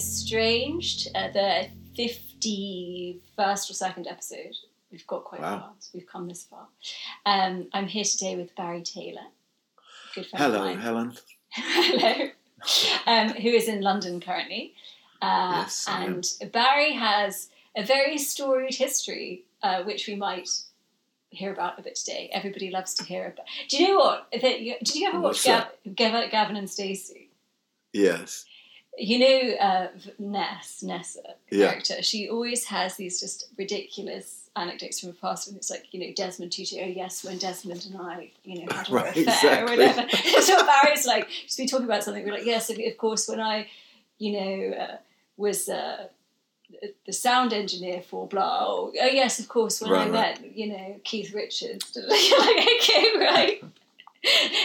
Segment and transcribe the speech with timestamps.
[0.00, 4.56] Estranged, uh, the 51st or second episode.
[4.90, 5.58] We've got quite Wow.
[5.58, 5.72] far.
[5.92, 6.68] We've come this far.
[7.26, 9.26] Um, I'm here today with Barry Taylor,
[10.14, 10.74] good friend of Hello.
[10.76, 11.18] Helen.
[11.50, 12.30] Hello.
[13.06, 14.74] Um, who is in London currently.
[15.20, 20.48] Uh, Yes, and Barry has a very storied history, uh, which we might
[21.28, 22.30] hear about a bit today.
[22.32, 23.46] Everybody loves to hear about.
[23.68, 24.30] Do you know what?
[24.32, 27.28] Did you ever watch Gav, Gavin and Stacey?
[27.92, 28.46] Yes.
[29.00, 31.70] You know uh, Ness, Nessa Yeah.
[31.70, 32.02] character.
[32.02, 35.48] She always has these just ridiculous anecdotes from the past.
[35.48, 36.76] And it's like you know Desmond Tutu.
[36.80, 39.22] Oh yes, when Desmond and I, you know, had our Right, affair
[39.64, 39.74] exactly.
[39.74, 40.08] or whatever.
[40.42, 42.24] so Barry's like just be talking about something.
[42.24, 43.26] We're like yes, of, course.
[43.28, 43.68] When I,
[44.18, 44.96] you know, uh,
[45.36, 45.68] was.
[45.68, 46.08] Uh,
[47.04, 48.58] the sound engineer for blah.
[48.62, 49.80] Oh, oh yes, of course.
[49.80, 50.40] When I Right, right.
[50.42, 51.96] met, you know, Keith Richards.
[51.96, 53.64] Like, okay, right.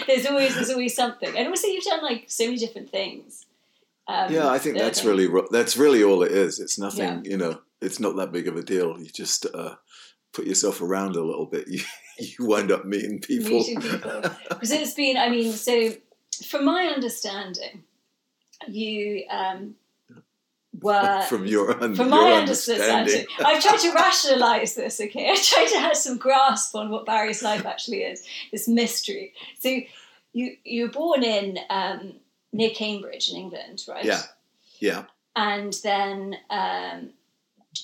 [0.05, 3.47] there's always there's always something, and also you've done like so many different things.
[4.07, 6.59] Um, Yeah, I think that's really that's really all it is.
[6.59, 7.31] It's nothing, Yeah.
[7.31, 7.61] you know.
[7.81, 8.99] It's not that big of a deal.
[8.99, 9.75] You just uh,
[10.33, 11.67] put yourself around a little bit.
[12.17, 13.49] You you wind up meeting people.
[13.51, 15.17] meeting people because it's been.
[15.17, 15.91] I mean, so
[16.47, 17.83] from my understanding,
[18.69, 19.75] you um,
[20.81, 22.89] were from your un- From your my understanding.
[22.89, 25.01] understanding, I've tried to rationalise this.
[25.01, 28.23] Okay, I tried to have some grasp on what Barry's life actually is.
[28.51, 29.33] This mystery.
[29.59, 29.79] So
[30.33, 32.13] you you were born in um,
[32.55, 34.05] near Cambridge in England, right?
[34.05, 34.21] Yeah.
[34.79, 35.05] Yeah,
[35.37, 37.09] And then um,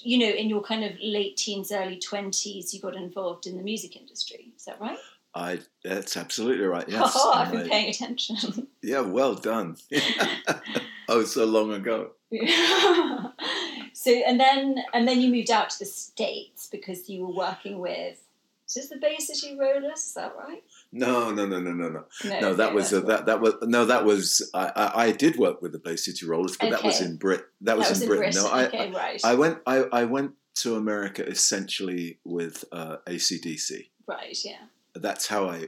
[0.04, 3.64] you know, in your kind of late teens, early twenties, you got involved in the
[3.64, 4.52] music industry.
[4.58, 4.98] Is that right?
[5.34, 6.88] I that's absolutely right.
[6.90, 8.68] Yes, oh, I've been I- paying attention.
[8.82, 9.78] yeah, well done.
[11.08, 12.12] oh, so long ago.
[13.94, 17.80] so and then and then you moved out to the states because you were working
[17.80, 18.22] with.
[18.72, 20.00] Is this the Bay City Rollers?
[20.00, 20.64] Is that right?
[20.94, 22.06] No, no, no, no, no, no.
[22.24, 23.26] No, okay, that was that's a, that.
[23.26, 23.84] That was no.
[23.84, 24.72] That was I.
[24.74, 27.42] I, I did work with the Bay City Rollers, but that was in Brit.
[27.60, 28.32] That That was, was in in Britain.
[28.32, 28.50] Britain.
[28.50, 29.58] No, I, okay, right, I went.
[29.68, 33.90] I, I went to America essentially with uh, ACDC.
[34.08, 34.64] right, yeah,
[34.96, 35.68] That's how I.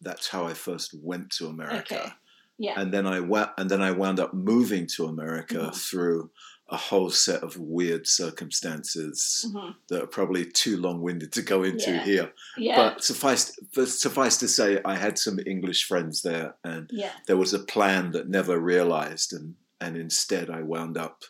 [0.00, 2.00] That's how I first went to America.
[2.02, 2.12] Okay.
[2.58, 3.50] yeah, And then I went.
[3.58, 5.74] And then I wound up moving to America Mhm.
[5.74, 6.30] through
[6.74, 9.74] a whole set of weird circumstances Mhm.
[9.88, 12.04] that are probably too long-winded to go into Yeah.
[12.04, 12.32] here.
[12.56, 17.12] yeah, But suffice, suffice to say, I had some English friends there, and yeah.
[17.26, 21.24] there was a plan that never realized, and and instead I wound up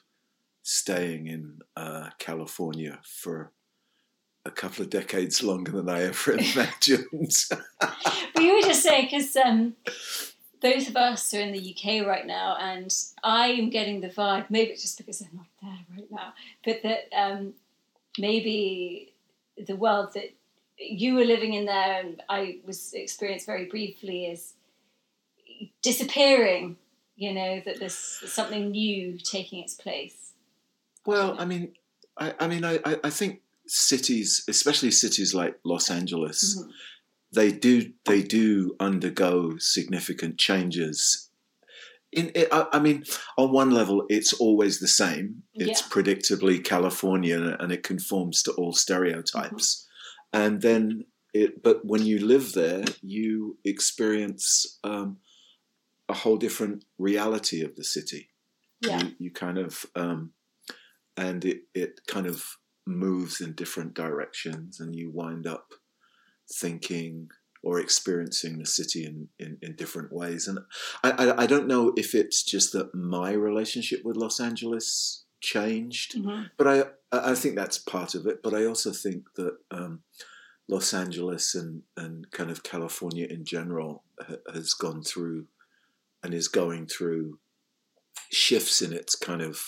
[0.62, 3.50] staying in uh, California for
[4.46, 7.34] a couple of decades longer than I ever imagined.
[7.80, 9.74] But you were just saying because um,
[10.64, 12.90] both of us are in the UK right now, and
[13.22, 14.46] I am getting the vibe.
[14.48, 16.32] Maybe it's just because I'm not there right now,
[16.64, 17.52] but that um,
[18.18, 19.12] maybe
[19.58, 20.32] the world that
[20.78, 24.54] you were living in there and I was experienced very briefly is
[25.82, 26.76] disappearing.
[27.16, 30.32] You know that there's something new taking its place.
[31.06, 31.74] well, I mean,
[32.18, 36.72] I, I mean, I, I think cities, especially cities like Los Angeles, Mhm.
[37.34, 41.30] They do they do undergo significant changes.
[42.12, 43.04] In, I I mean,
[43.36, 45.42] on one level, it's always the same.
[45.54, 45.88] It's Yeah.
[45.88, 49.86] predictably Californian, and it conforms to all stereotypes.
[50.32, 55.18] And then, it, but when you live there, you experience um,
[56.08, 58.30] a whole different reality of the city.
[58.80, 60.32] Yeah, You, you kind of, um,
[61.16, 62.44] and it it kind of
[62.86, 65.66] moves in different directions, and you wind up
[66.52, 67.28] thinking
[67.62, 70.46] or experiencing the city in, in, in different ways.
[70.48, 70.58] And
[71.02, 76.14] I, I, I don't know if it's just that my relationship with Los Angeles changed,
[76.16, 76.50] Mhm.
[76.58, 76.80] but I,
[77.12, 78.42] I I think that's part of it.
[78.42, 80.02] But I also think that um,
[80.68, 85.46] Los Angeles and, and kind of California in general ha- has gone through
[86.22, 87.38] and is going through
[88.30, 89.62] shifts in its kind of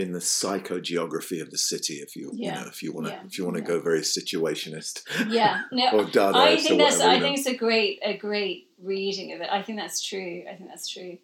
[0.00, 3.22] in the psychogeography of the city if you you know if you want to Yeah.
[3.26, 3.68] if you want to Yeah.
[3.68, 5.62] go very situationist yeah.
[5.72, 6.96] No, or Dadaist I think that's.
[6.96, 7.26] whatever, I you know.
[7.26, 9.48] think it's a great, a great reading of it.
[9.50, 10.44] I think that's true.
[10.50, 11.18] I think that's true.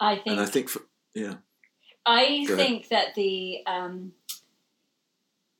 [0.00, 0.26] I think.
[0.28, 0.82] and I think for,
[1.14, 1.34] yeah
[2.06, 2.66] I Go ahead.
[2.66, 4.12] think that the um,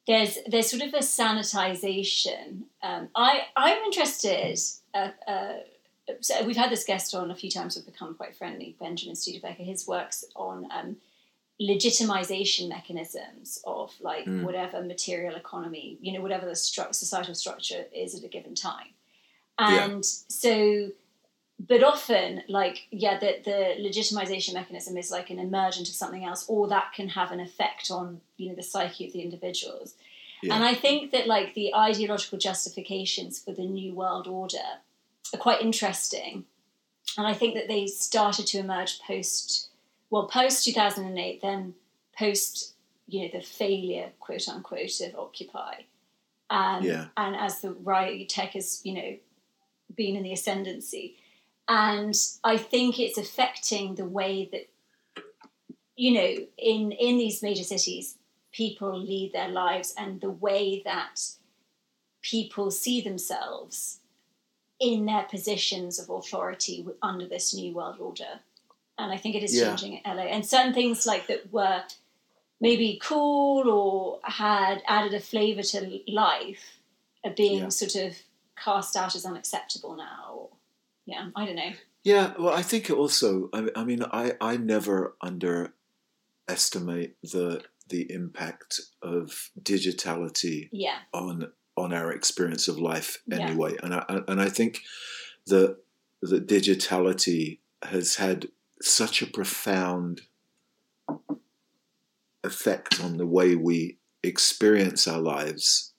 [0.07, 2.63] there's there's sort of a sanitization.
[2.83, 4.59] Um, I I'm interested.
[4.95, 5.53] Uh, uh,
[6.21, 7.77] so we've had this guest on a few times.
[7.77, 8.77] We've become quite friendly.
[8.81, 9.63] Benjamin Studebaker.
[9.63, 10.97] His works on um,
[11.61, 14.45] legitimization mechanisms of like Mm.
[14.45, 18.89] whatever material economy, you know, whatever the stru- societal structure is at a given time.
[19.61, 19.85] Yeah.
[19.85, 20.91] And so,
[21.61, 26.45] but often, like, yeah, the, the legitimization mechanism is like an emergent of something else,
[26.49, 29.95] or that can have an effect on, you know, the psyche of the individuals.
[30.43, 30.55] Yeah.
[30.55, 34.81] And I think that, like, the ideological justifications for the New World Order
[35.33, 36.47] are quite interesting.
[37.17, 39.69] And I think that they started to emerge post,
[40.13, 41.75] well, post 2008, then
[42.17, 42.75] post,
[43.09, 45.77] you know, the failure, quote unquote, of Occupy.
[46.51, 47.07] Um, Yeah.
[47.17, 49.17] And as the right tech has, you know,
[49.97, 51.17] been in the ascendancy.
[51.67, 52.15] And
[52.45, 54.69] I think it's affecting the way that,
[55.97, 58.19] you know, in, in these major cities,
[58.53, 61.23] people lead their lives and the way that
[62.21, 64.01] people see themselves
[64.79, 68.41] in their positions of authority under this new world order.
[68.99, 69.69] And I think it is Yeah.
[69.69, 70.25] changing in LA.
[70.25, 71.85] And certain things like that were
[72.61, 76.79] maybe cool or had added a flavor to life
[77.25, 77.69] are being Yeah.
[77.71, 78.17] sort of
[78.57, 80.51] cast out as unacceptable now.
[81.07, 81.73] Yeah, I don't know.
[82.05, 83.49] Yeah, well, I think also.
[83.53, 85.17] I, mean, I, I never
[86.49, 93.39] underestimate the the impact of digitality Yeah, on on our experience of life Yeah.
[93.49, 94.83] anyway, and I and I think
[95.47, 95.79] that
[96.21, 98.49] the digitality has had
[98.83, 100.23] such a profound
[102.45, 105.93] effect on the way we experience our lives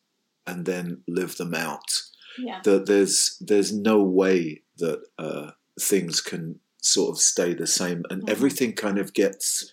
[0.46, 2.02] and then live them out
[2.38, 8.04] yeah, that there's there's no way that uh, things can sort of stay the same,
[8.10, 8.30] and Mhm.
[8.30, 9.72] everything kind of gets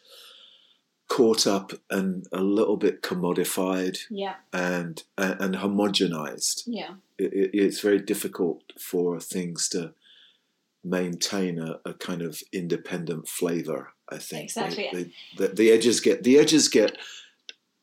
[1.09, 6.65] caught up and a little bit commodified yeah, and and, and homogenized.
[6.67, 9.95] yeah, it, it's very difficult for things to
[10.85, 13.93] maintain a, a kind of independent flavor.
[14.09, 14.89] I think Exactly.
[14.93, 16.97] They- they- the, the edges get the edges get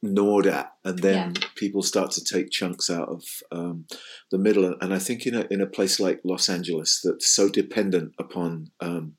[0.04, 3.86] gnawed at, and then people start to take chunks out of um,
[4.32, 4.76] the middle.
[4.80, 8.72] And I think in a in a place like Los Angeles, that's so dependent upon
[8.80, 9.14] um,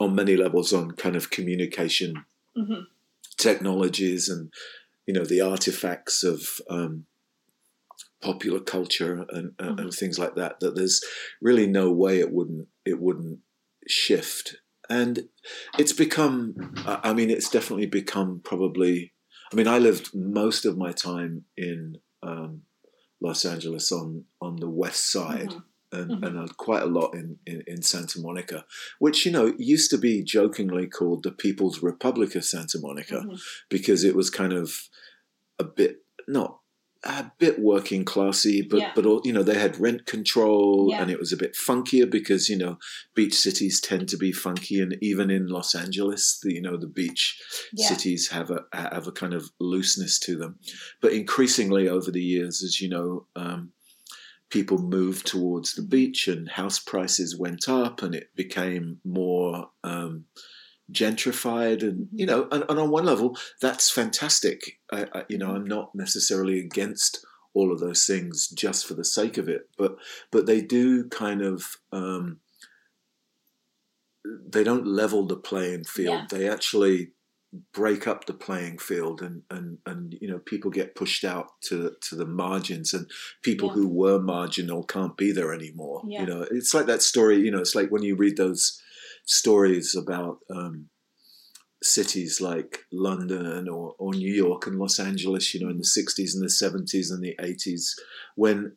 [0.00, 2.24] on many levels on kind of communication
[2.56, 2.80] hmm
[3.36, 4.52] technologies and
[5.06, 7.04] you know the artifacts of um,
[8.28, 10.98] popular culture and, uh, and things like that that there's
[11.48, 13.38] really no way it wouldn't it wouldn't
[13.86, 14.46] shift
[14.88, 15.14] and
[15.80, 16.36] it's become
[16.86, 18.94] I mean it's definitely become probably
[19.52, 21.80] I mean I lived most of my time in
[22.22, 22.62] um,
[23.20, 25.62] Los Angeles on on the west side Mhm.
[25.98, 26.26] and, Mhm.
[26.26, 28.58] and uh, quite a lot in, in, in Santa Monica,
[29.04, 33.38] which you know used to be jokingly called the People's Republic of Santa Monica Mhm.
[33.74, 34.66] because it was kind of
[35.64, 35.94] a bit
[36.26, 36.52] not
[37.04, 38.92] a bit working classy, but Yeah.
[38.94, 41.02] but all, you know they had rent control Yeah.
[41.02, 42.78] and it was a bit funkier because you know
[43.14, 46.86] beach cities tend to be funky, and even in Los Angeles, the you know the
[46.88, 47.40] beach
[47.72, 47.88] Yeah.
[47.88, 50.58] cities have a have a kind of looseness to them.
[51.02, 53.72] But increasingly over the years, as you know, um,
[54.50, 60.24] people moved towards the beach and house prices went up, and it became more um,
[60.92, 61.82] gentrified.
[61.82, 64.78] And you know, and, and on one level, that's fantastic.
[64.92, 69.04] I, I, you know, I'm not necessarily against all of those things just for the
[69.04, 69.96] sake of it, but
[70.30, 71.76] but they do kind of.
[71.92, 72.40] Um,
[74.48, 76.22] they don't level the playing field.
[76.32, 76.38] Yeah.
[76.38, 77.10] They actually
[77.72, 81.94] break up the playing field and, and, and you know people get pushed out to
[82.00, 83.08] to the margins and
[83.42, 83.74] people Yeah.
[83.74, 86.22] who were marginal can't be there anymore Yeah.
[86.22, 88.80] you know it's like that story you know it's like when you read those
[89.24, 90.88] stories about um,
[91.82, 96.34] cities like London or, or New York and Los Angeles you know in the 60s
[96.34, 97.92] and the 70s and the 80s
[98.36, 98.72] when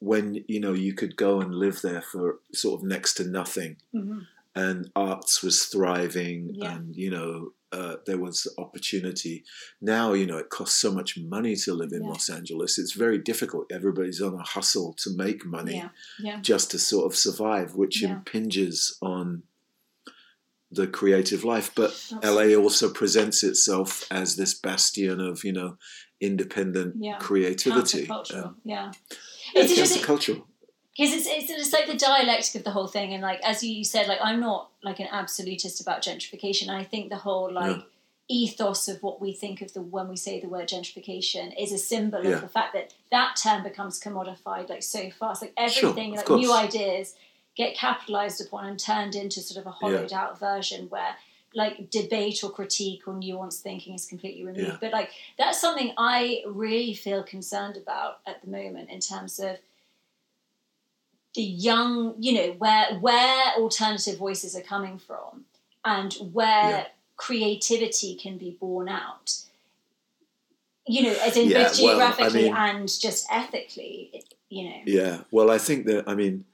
[0.00, 3.76] when you know you could go and live there for sort of next to nothing
[3.94, 4.26] Mhm.
[4.54, 6.74] and arts was thriving Yeah.
[6.76, 9.44] and you know uh, there was opportunity
[9.80, 12.10] now you know it costs so much money to live in Yeah.
[12.10, 16.70] los angeles it's very difficult everybody's on a hustle to make money Yeah, yeah, just
[16.72, 19.44] to sort of survive which impinges on
[20.74, 22.56] the creative life but Absolutely.
[22.56, 25.76] la also presents itself as this bastion of you know
[26.20, 27.18] independent Yeah.
[27.18, 28.08] creativity.
[28.08, 28.92] Um, yeah,
[29.54, 30.44] yeah, it's interesting countercultural
[30.96, 33.84] because it's, it's it's like the dialectic of the whole thing, and like as you
[33.84, 36.68] said, like I'm not like an absolutist about gentrification.
[36.68, 37.82] I think the whole like No.
[38.28, 41.78] ethos of what we think of the when we say the word gentrification is a
[41.78, 42.36] symbol Yeah.
[42.36, 45.42] of the fact that that term becomes commodified like so fast.
[45.42, 46.40] Like everything, of like course.
[46.40, 47.14] new ideas
[47.56, 51.16] get capitalized upon and turned into sort of a hollowed out version where
[51.54, 54.68] like debate or critique or nuanced thinking is completely removed.
[54.68, 54.78] Yeah.
[54.80, 59.58] But like that's something I really feel concerned about at the moment in terms of
[61.34, 65.44] the young, you know, where where alternative voices are coming from
[65.84, 66.86] and where Yeah.
[67.16, 69.36] creativity can be born out.
[70.86, 74.80] You know, as in Yeah, both well, I geographically mean- and just ethically, you know.
[74.86, 76.44] Yeah, well, I think that I mean,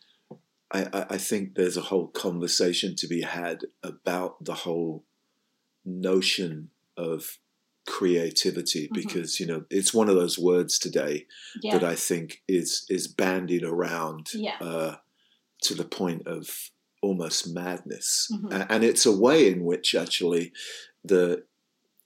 [0.71, 5.05] I, I, I think there's a whole conversation to be had about the whole
[5.85, 7.39] notion of
[7.87, 8.93] creativity Mhm.
[8.95, 11.27] because you know it's one of those words today
[11.63, 11.79] Yeah.
[11.79, 14.59] that I think is is bandied around Yeah.
[14.61, 14.97] uh,
[15.63, 16.71] to the point of
[17.01, 18.53] almost madness, Mhm.
[18.53, 20.53] A- and it's a way in which actually
[21.05, 21.45] the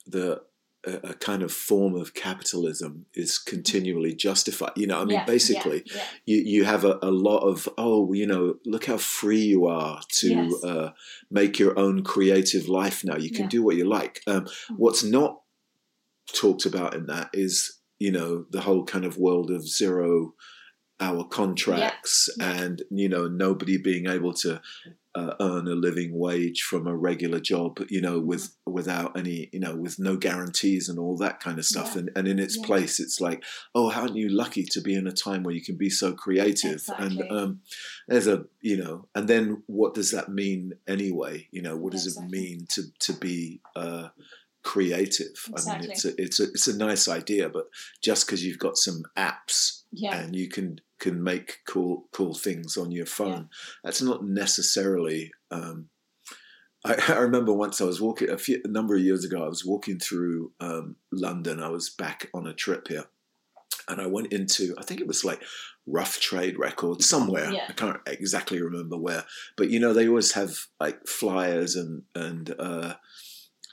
[0.07, 0.43] the
[0.85, 4.73] a, a kind of form of capitalism is continually justified.
[4.77, 6.05] You know, I mean, Yeah, basically, yeah, yeah.
[6.27, 10.01] you, you have a, a lot of oh you know look how free you are
[10.21, 10.65] to Yes.
[10.65, 10.91] uh,
[11.31, 14.77] make your own creative life now you can do what you like um, Mm.
[14.79, 15.41] what's not
[16.35, 20.35] talked about in that is you know the whole kind of world of zero
[21.03, 22.63] hour contracts Yeah.
[22.63, 24.61] and you know nobody being able to
[25.15, 28.45] uh, earn a living wage from a regular job you know with
[28.79, 31.99] without any you know with no guarantees and all that kind of stuff Yeah.
[32.01, 32.67] and, and in its Yeah.
[32.71, 33.41] place it's like
[33.75, 36.81] oh aren't you lucky to be in a time where you can be so creative
[36.81, 37.07] Exactly.
[37.07, 37.61] and um
[38.09, 42.07] there's a you know and then what does that mean anyway you know what does
[42.07, 42.39] Exactly.
[42.39, 44.09] it mean to to be uh
[44.63, 47.67] creative i mean it's a it's a it's a nice idea but
[48.01, 50.17] just because you've got some apps yeah.
[50.17, 53.49] and you can can make cool cool things on your phone
[53.85, 55.89] that's not necessarily um
[56.85, 59.45] I, I remember once I was walking a, few, a number of years ago.
[59.45, 61.63] I was walking through um, London.
[61.63, 63.05] I was back on a trip here,
[63.89, 65.43] and I went into I think it was like
[65.87, 67.53] Rough Trade Records somewhere.
[67.53, 67.67] Yeah.
[67.69, 69.25] I can't exactly remember where,
[69.57, 72.95] but you know they always have like flyers and and uh,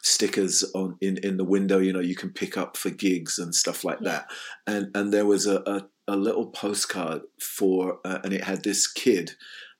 [0.04, 1.80] stickers on in in the window.
[1.80, 4.10] You know you can pick up for gigs and stuff like Yeah.
[4.12, 4.26] that.
[4.68, 8.88] And and there was a a, a little postcard for uh, and it had this
[8.88, 9.32] kid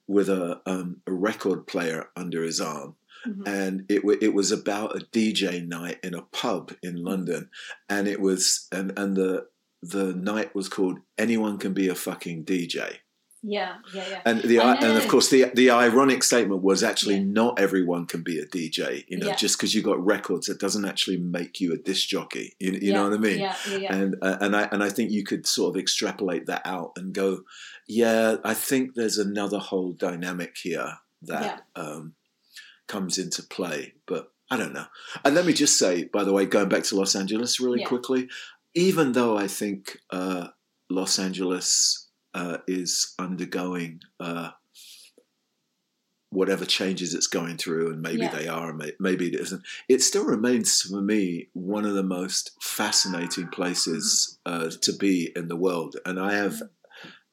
[0.08, 2.96] with a um, a record player under his arm.
[3.28, 3.44] Mhm.
[3.46, 7.50] and it wa it was about a DJ night in a pub in London,
[7.90, 9.48] and it was and and the
[9.96, 13.00] the night was called "Anyone Can Be a Fucking DJ,"
[13.42, 14.22] yeah, yeah, yeah.
[14.26, 17.24] and the and of course the the ironic statement was actually Yeah.
[17.42, 19.06] not everyone can be a DJ.
[19.08, 19.36] You know, Yeah.
[19.36, 22.56] just because you got records, it doesn't actually make you a disc jockey.
[22.60, 23.40] You, you know what I mean?
[23.40, 23.96] Yeah, yeah, yeah.
[23.96, 27.14] and uh, and I and I think you could sort of extrapolate that out and
[27.14, 27.42] go,
[27.88, 30.94] yeah, I think there's another whole dynamic here
[31.24, 32.14] that um,
[32.88, 34.86] comes into play, but I don't know.
[35.24, 37.88] And let me just say, by the way, going back to Los Angeles really Yeah.
[37.88, 38.28] quickly,
[38.74, 40.48] even though I think uh,
[40.90, 41.99] Los Angeles
[42.34, 44.02] uh, is undergoing.
[44.20, 44.52] Uh,
[46.32, 48.36] Whatever changes it's going through, and maybe Yeah.
[48.36, 49.64] they are, and maybe it isn't.
[49.88, 55.48] It still remains for me one of the most fascinating places uh, to be in
[55.48, 56.62] the world, and I have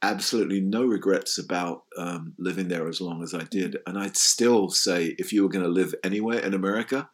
[0.00, 3.76] absolutely no regrets about um, living there as long as I did.
[3.86, 7.10] And I'd still say, if you were going to live anywhere in America,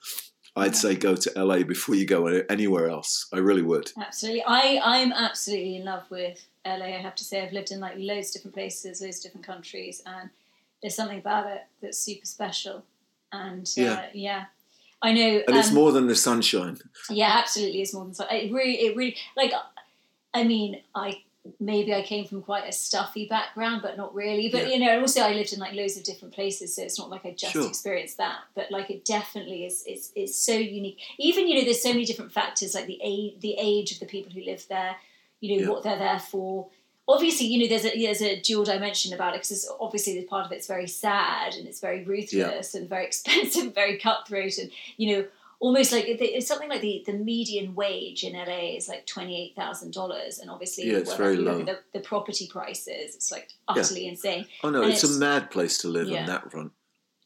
[0.54, 3.26] I'd say go to LA before you go anywhere else.
[3.32, 3.90] I really would.
[3.98, 4.42] Absolutely.
[4.46, 6.84] I, I'm absolutely in love with LA.
[6.86, 9.46] I have to say, I've lived in like loads of different places, loads of different
[9.46, 10.28] countries, and
[10.82, 12.84] there's something about it that's super special.
[13.32, 14.06] And uh, Yeah.
[14.12, 14.44] yeah.
[15.00, 15.42] I know.
[15.48, 16.78] And it's um, more than the sunshine.
[17.08, 17.80] Yeah, absolutely.
[17.82, 18.26] It's more than so.
[18.30, 19.52] It really, it really, like,
[20.34, 21.22] I mean, I
[21.58, 24.48] maybe I came from quite a stuffy background, but not really.
[24.48, 24.74] But Yeah.
[24.74, 27.10] you know, and also I lived in like loads of different places, so it's not
[27.10, 27.66] like I just Sure.
[27.66, 28.38] experienced that.
[28.54, 29.82] But like, it definitely is.
[29.86, 30.98] It's it's so unique.
[31.18, 34.06] Even you know, there's so many different factors, like the age, the age of the
[34.06, 34.96] people who live there.
[35.40, 35.70] You know Yeah.
[35.70, 36.68] what they're there for.
[37.08, 40.46] Obviously, you know, there's a there's a dual dimension about it because obviously the part
[40.46, 44.70] of it's very sad and it's very ruthless and very expensive, and very cutthroat, and
[44.96, 45.24] you know
[45.62, 49.54] almost like it's something like the, the median wage in LA is like twenty eight
[49.54, 51.62] thousand dollars, and obviously Yeah, it's very low.
[51.62, 54.46] the, the property prices, it's like utterly insane.
[54.64, 56.20] Oh no, And it's, a mad place to live yeah.
[56.20, 56.72] on that front.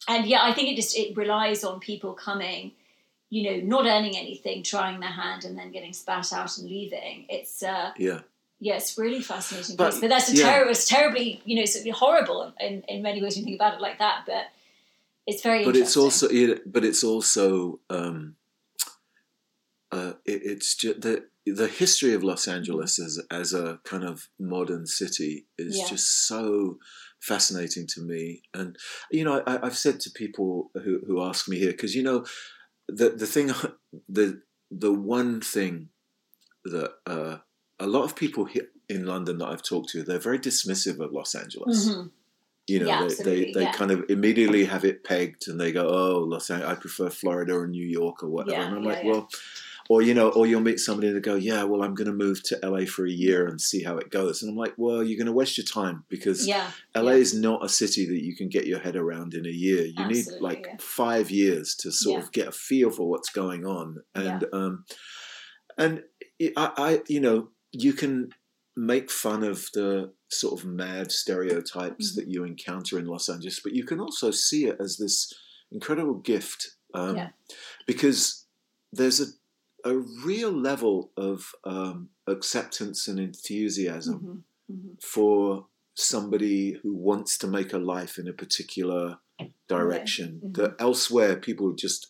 [0.06, 2.72] And yeah, I think it just it relies on people coming,
[3.30, 7.24] you know, not earning anything, trying their hand, and then getting spat out and leaving.
[7.30, 8.20] It's uh, Yeah.
[8.60, 10.00] yeah, it's really fascinating But- place.
[10.02, 10.44] But that's a yeah.
[10.50, 13.74] terrible, it's terribly, you know, it's horrible in, in many ways when you think about
[13.78, 14.24] it like that.
[14.26, 14.44] But
[15.26, 18.37] it's very But it's also, yeah, but it's also, um,
[19.92, 24.28] uh, it, it's just the the history of Los Angeles as as a kind of
[24.38, 25.88] modern city is Yeah.
[25.88, 26.78] just so
[27.21, 28.42] fascinating to me.
[28.52, 28.76] And
[29.11, 32.25] you know, I, I've said to people who who ask me here because you know,
[32.88, 33.49] the the thing,
[34.09, 35.90] the the one thing
[36.64, 37.38] that uh,
[37.78, 41.12] a lot of people here in London that I've talked to, they're very dismissive of
[41.12, 42.11] Los Angeles Mhm.
[42.66, 43.73] You know Yeah, they, they, they yeah.
[43.73, 47.54] kind of immediately have it pegged and they go oh los Angeles, i prefer florida
[47.54, 48.61] or new york or whatever.
[48.61, 49.28] Yeah, and i'm like well
[49.88, 52.42] or you know or you'll meet somebody that go yeah well i'm going to move
[52.42, 54.42] to la for a year and see how it goes.
[54.42, 57.16] And i'm like well you're going to waste your time because Yeah, la yeah.
[57.18, 59.85] is not a city that you can get your head around in a year.
[59.85, 60.76] You need like yeah.
[60.80, 64.02] five years to sort of get a feel for what's going on.
[64.14, 64.85] And um
[65.78, 66.02] and
[66.56, 68.30] I, I you know you can
[68.76, 72.16] make fun of the sort of mad stereotypes Mhm.
[72.16, 75.33] that you encounter in Los Angeles, but you can also see it as this
[75.71, 77.30] incredible gift um, Yeah.
[77.87, 78.47] because
[78.92, 79.26] there's a
[79.85, 85.02] a real level of um, acceptance and enthusiasm Mhm, mhm.
[85.02, 89.18] for somebody who wants to make a life in a particular
[89.68, 90.54] direction Mhm.
[90.56, 92.09] that elsewhere people just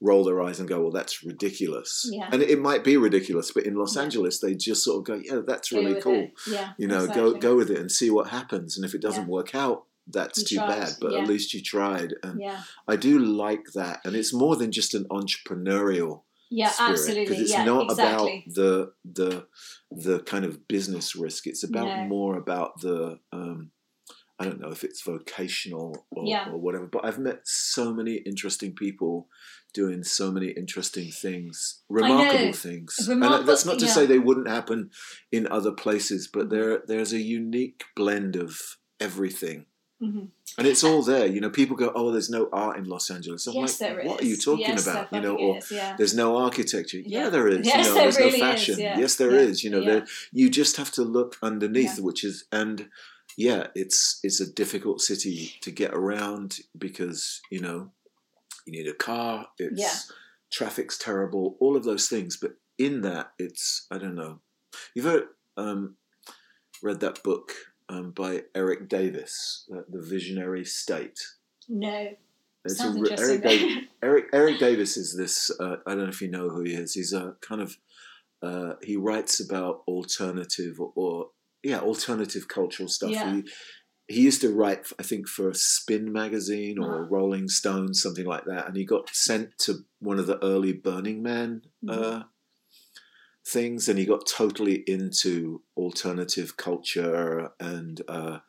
[0.00, 2.28] roll their eyes and go, "Well, that's ridiculous," Yeah.
[2.32, 4.02] and it might be ridiculous, but in Los Yeah.
[4.02, 6.32] Angeles, they just sort of go, "Yeah, that's Go really cool." it.
[6.48, 6.72] Yeah.
[6.78, 7.32] You know, exactly.
[7.32, 9.28] go go with it and see what happens, and if it doesn't Yeah.
[9.38, 10.92] work out, that's You too tried, bad.
[11.00, 12.62] But at least you tried, and Yeah.
[12.86, 16.70] I do like that, and it's more than just an entrepreneurial Yeah.
[16.70, 17.24] spirit absolutely.
[17.26, 18.44] because it's not exactly.
[18.46, 19.46] about the the
[19.90, 21.46] the kind of business risk.
[21.46, 22.04] It's about No.
[22.06, 23.70] more about the um,
[24.40, 26.50] I don't know if it's vocational or, Yeah.
[26.50, 26.86] or whatever.
[26.86, 29.28] But I've met so many interesting people
[29.74, 32.96] doing so many interesting things, remarkable things.
[33.08, 33.92] Remarkable- and that's not to yeah.
[33.92, 34.90] say they wouldn't happen
[35.32, 36.50] in other places, but Mhm.
[36.50, 39.66] there there's a unique blend of everything.
[40.02, 40.28] Mhm.
[40.56, 41.50] And it's all there, you know.
[41.50, 44.08] People go, "Oh, there's no art in Los Angeles." I'm yes, like, there is.
[44.08, 45.96] "What are you talking yes, about?" You know, or is, yeah.
[45.96, 47.00] there's no architecture.
[47.00, 47.28] Yeah, Yeah.
[47.30, 47.66] there is.
[47.66, 48.98] Yes, you know, there there's really no is, yeah.
[48.98, 49.64] Yes, there is.
[49.64, 52.88] You know, there, you just have to look underneath, which is and
[53.38, 57.92] yeah, it's it's a difficult city to get around because you know
[58.66, 59.46] you need a car.
[59.58, 59.94] It's Yeah.
[60.50, 61.56] traffic's terrible.
[61.60, 64.40] All of those things, but in that, it's I don't know.
[64.94, 65.96] You've heard, um,
[66.82, 67.52] read that book
[67.88, 71.18] um, by Erik Davis, uh, The Visionary State.
[71.68, 72.10] No.
[72.64, 73.28] It's Sounds a interesting.
[73.30, 75.50] Erik, Davis, Erik Erik Davis is this.
[75.60, 76.94] Uh, I don't know if you know who he is.
[76.94, 77.76] He's a kind of.
[78.42, 81.30] Uh, he writes about alternative or, or
[81.62, 83.12] yeah, alternative cultural stuff.
[83.12, 83.34] Yeah.
[83.36, 83.50] He,
[84.08, 87.08] he used to write, I think, for Spin magazine or Uh-huh.
[87.10, 88.66] Rolling Stone, something like that.
[88.68, 91.90] And he got sent to one of the early Burning Man Mhm.
[91.90, 92.24] uh,
[93.46, 98.40] things, and he got totally into alternative culture and uh,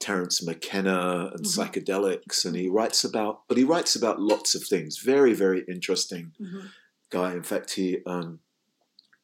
[0.00, 1.46] Terence McKenna and Mhm.
[1.46, 2.44] psychedelics.
[2.44, 4.98] And he writes about, but he writes about lots of things.
[4.98, 6.70] Very, very interesting Mhm.
[7.10, 7.32] guy.
[7.34, 8.40] In fact, he um,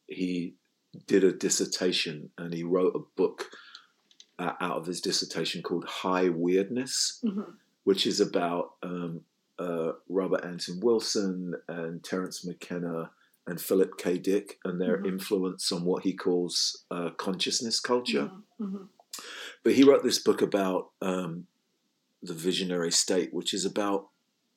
[0.06, 0.56] he
[1.06, 3.50] did a dissertation and he wrote a book
[4.38, 7.54] uh, out of his dissertation called High Weirdness, Mhm.
[7.84, 9.20] which is about um,
[9.58, 13.10] uh, Robert Anton Wilson and Terence McKenna
[13.46, 14.18] and Philip K.
[14.18, 15.06] Dick and their Mhm.
[15.06, 18.30] influence on what he calls uh, consciousness culture.
[18.58, 18.72] Mhm.
[18.72, 18.88] Mhm.
[19.62, 21.46] But he wrote this book about um,
[22.22, 24.08] the visionary state, which is about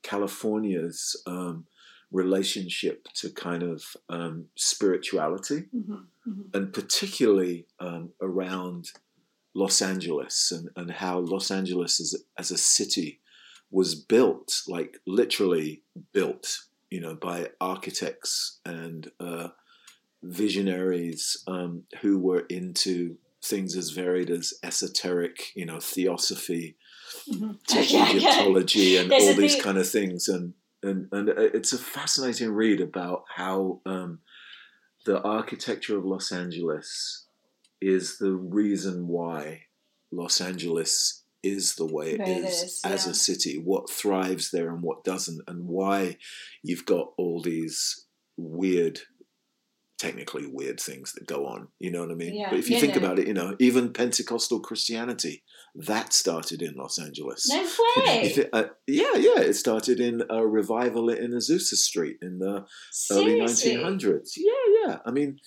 [0.01, 1.67] California's um,
[2.11, 6.05] relationship to kind of um, spirituality, Mhm.
[6.27, 6.53] Mhm.
[6.53, 8.91] and particularly um, around
[9.53, 13.21] Los Angeles and, and how Los Angeles as, as a city
[13.71, 16.59] was built, like literally built,
[16.89, 19.49] you know, by architects and uh,
[20.23, 26.75] visionaries um, who were into things as varied as esoteric, you know, theosophy,
[27.29, 27.57] Mhm.
[27.71, 28.17] okay.
[28.17, 32.81] Egyptology, and There's all these kind of things, and and and it's a fascinating read
[32.81, 34.19] about how um,
[35.07, 37.25] the architecture of Los Angeles
[37.81, 39.61] is the reason why
[40.11, 43.11] Los Angeles is the way it it is is, as yeah.
[43.11, 43.57] a city.
[43.57, 46.17] What thrives there and what doesn't, and why
[46.61, 48.05] you've got all these
[48.37, 48.99] weird.
[49.99, 52.35] Technically weird things that go on, you know what I mean?
[52.35, 53.01] Yeah, But if you yeah, think no.
[53.01, 55.41] about it, you know, even Pentecostal Christianity,
[55.73, 57.49] that started in Los Angeles.
[57.49, 58.29] No You way.
[58.29, 59.39] thi- uh, yeah, yeah.
[59.39, 62.65] It started in a revival in Azusa Street in the
[63.11, 64.33] early 1900s.
[64.37, 64.51] Yeah,
[64.87, 64.97] yeah.
[65.05, 65.39] I mean,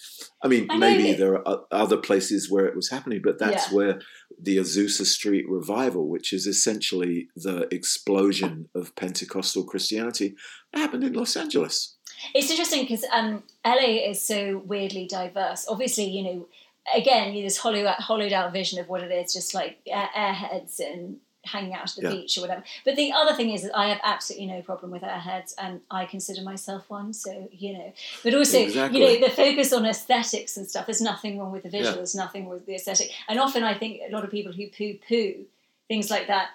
[0.42, 3.76] I mean, I maybe there are other places where it was happening, but that's Yeah.
[3.76, 4.00] where
[4.40, 10.35] the Azusa Street revival, which is essentially the explosion of Pentecostal Christianity,
[10.74, 11.96] happened in Los Angeles.
[12.35, 15.66] It's interesting because um, LA is so weirdly diverse.
[15.68, 16.48] Obviously, you know,
[16.94, 20.81] again, you know, this hollow, hollowed out vision of what it is, just like airheads
[20.81, 22.11] and hanging out at the Yeah.
[22.11, 22.62] beach or whatever.
[22.85, 26.05] But the other thing is that I have absolutely no problem with airheads, and I
[26.05, 27.12] consider myself one.
[27.14, 29.00] So you know, but also Exactly.
[29.00, 30.87] you know, the focus on aesthetics and stuff.
[30.87, 31.92] There's nothing wrong with the visual.
[31.92, 31.96] Yeah.
[31.96, 33.11] There's nothing wrong with the aesthetic.
[33.29, 35.46] And often, I think a lot of people who poo-poo
[35.88, 36.50] things like that,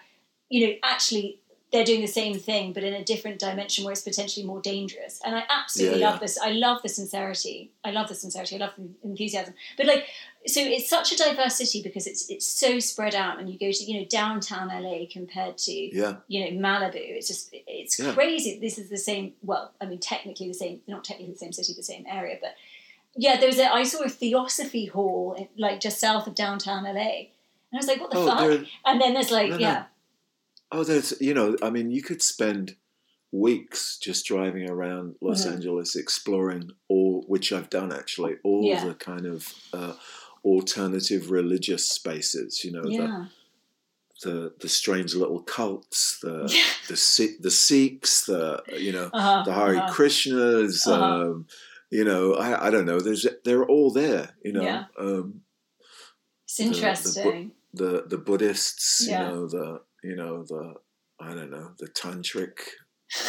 [0.50, 1.40] you know, actually
[1.72, 5.20] they're doing the same thing but in a different dimension where it's potentially more dangerous
[5.26, 6.20] and i absolutely Yeah, love yeah.
[6.20, 10.06] this i love the sincerity i love the sincerity i love the enthusiasm but like
[10.48, 13.72] so it's such a diverse city because it's it's so spread out and you go
[13.72, 18.14] to you know downtown la compared to Yeah, you know malibu it's just it's Yeah.
[18.14, 21.54] crazy this is the same well i mean technically the same not technically the same
[21.54, 22.54] city the same area but
[23.18, 26.90] yeah there's a i saw a theosophy hall in, like just south of downtown la
[26.90, 26.98] and
[27.74, 29.62] i was like what the Oh, fuck and then there's like No, no.
[29.62, 29.84] yeah
[30.72, 32.76] Oh, there's, you know, I mean, you could spend
[33.32, 35.54] weeks just driving around Los Mhm.
[35.54, 38.84] Angeles exploring all, which I've done actually, all Yeah.
[38.84, 39.94] the kind of uh,
[40.46, 43.26] alternative religious spaces, you know, yeah
[44.24, 49.44] the, the, the strange little cults, the, yeah the, the Sikhs, the, you know, uh-huh,
[49.46, 49.94] the Hare uh-huh.
[49.94, 51.04] Krishnas, Uh-huh.
[51.04, 51.48] um,
[51.92, 54.86] you know, I, I don't know, there's, they're all there, you know, Yeah.
[55.00, 55.42] um,
[56.46, 57.52] It's the- the interesting.
[57.74, 60.76] the, the Buddhists, you know, the, you know, the,
[61.20, 62.60] I don't know, the tantric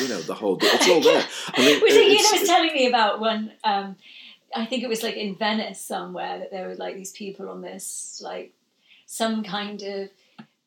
[0.01, 0.59] you know the whole.
[0.61, 1.25] It's all there.
[1.55, 3.97] I mean, Which Ian it's- was telling me about when um,
[4.57, 7.61] I think it was like in Venice somewhere that there were like these people on
[7.61, 8.53] this like
[9.07, 10.11] some kind of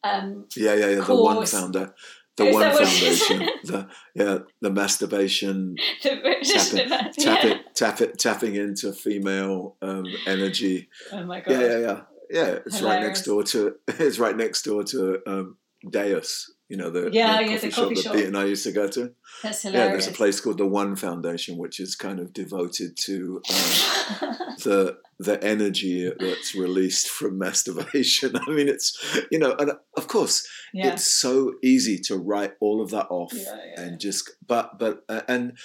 [0.04, 1.02] um, yeah, yeah, yeah.
[1.02, 1.52] The one course.
[1.52, 1.94] founder,
[2.38, 3.22] the Is one that what it is?
[3.24, 7.14] foundation, the yeah, the masturbation, the British Tap demand.
[7.16, 7.50] tap yeah.
[7.52, 10.88] it, tap tapping into female um, energy.
[11.12, 11.52] Oh my god.
[11.52, 12.60] Yeah, yeah, yeah, yeah.
[12.66, 13.76] It's right next door to.
[13.88, 15.58] It's right next door to um,
[15.90, 16.50] Deus.
[16.70, 18.16] You know the, Yeah, the yeah, coffee the shop coffee that shop.
[18.16, 19.12] Pete and I used to go to.
[19.42, 23.42] That's Yeah, there's a place called the One Foundation, which is kind of devoted to
[23.50, 28.36] um, the the energy that's released from masturbation.
[28.48, 28.98] I mean, it's
[29.32, 30.94] you know, and of course, yeah.
[30.94, 35.04] it's so easy to write all of that off Yeah, yeah, and just, but but
[35.10, 35.58] uh, and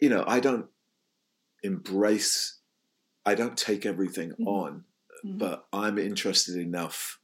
[0.00, 0.66] you know, I don't
[1.62, 2.58] embrace,
[3.24, 4.46] I don't take everything Mhm.
[4.46, 4.84] on,
[5.24, 5.38] Mhm.
[5.38, 7.19] but I'm interested enough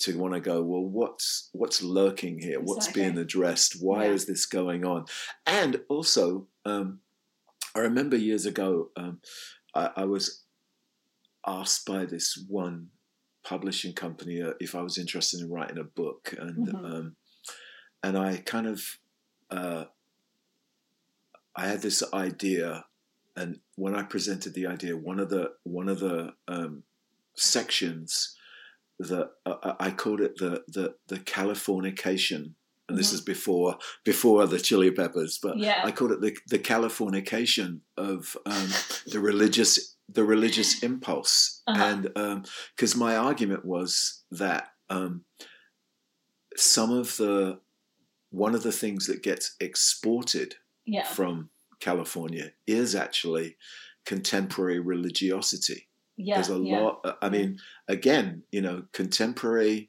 [0.00, 4.12] to want to go well what's what's lurking here what's being addressed why Yeah.
[4.12, 5.04] is this going on
[5.46, 7.00] and also um,
[7.74, 9.20] i remember years ago um,
[9.74, 10.44] I, I was
[11.46, 12.88] asked by this one
[13.44, 16.84] publishing company uh, if i was interested in writing a book and Mhm.
[16.94, 17.16] um,
[18.02, 18.82] and i kind of
[19.50, 19.84] uh,
[21.56, 22.84] i had this idea
[23.36, 26.82] and when i presented the idea one of the one of the um,
[27.36, 28.36] sections
[29.08, 32.54] that uh, I called it the the the Californication,
[32.88, 33.14] and this Mhm.
[33.14, 35.82] is before before the Chili Peppers, but Yeah.
[35.84, 38.68] I called it the the Californication of um,
[39.06, 41.82] the religious the religious impulse, Uh-huh.
[42.14, 45.24] and because my argument was that um,
[46.56, 47.60] some of the
[48.30, 51.04] one of the things that gets exported yeah.
[51.04, 53.56] from California is actually
[54.04, 55.88] contemporary religiosity
[56.26, 56.36] Yeah.
[56.36, 56.80] there's a yeah.
[56.80, 59.88] lot uh, i mean again you know contemporary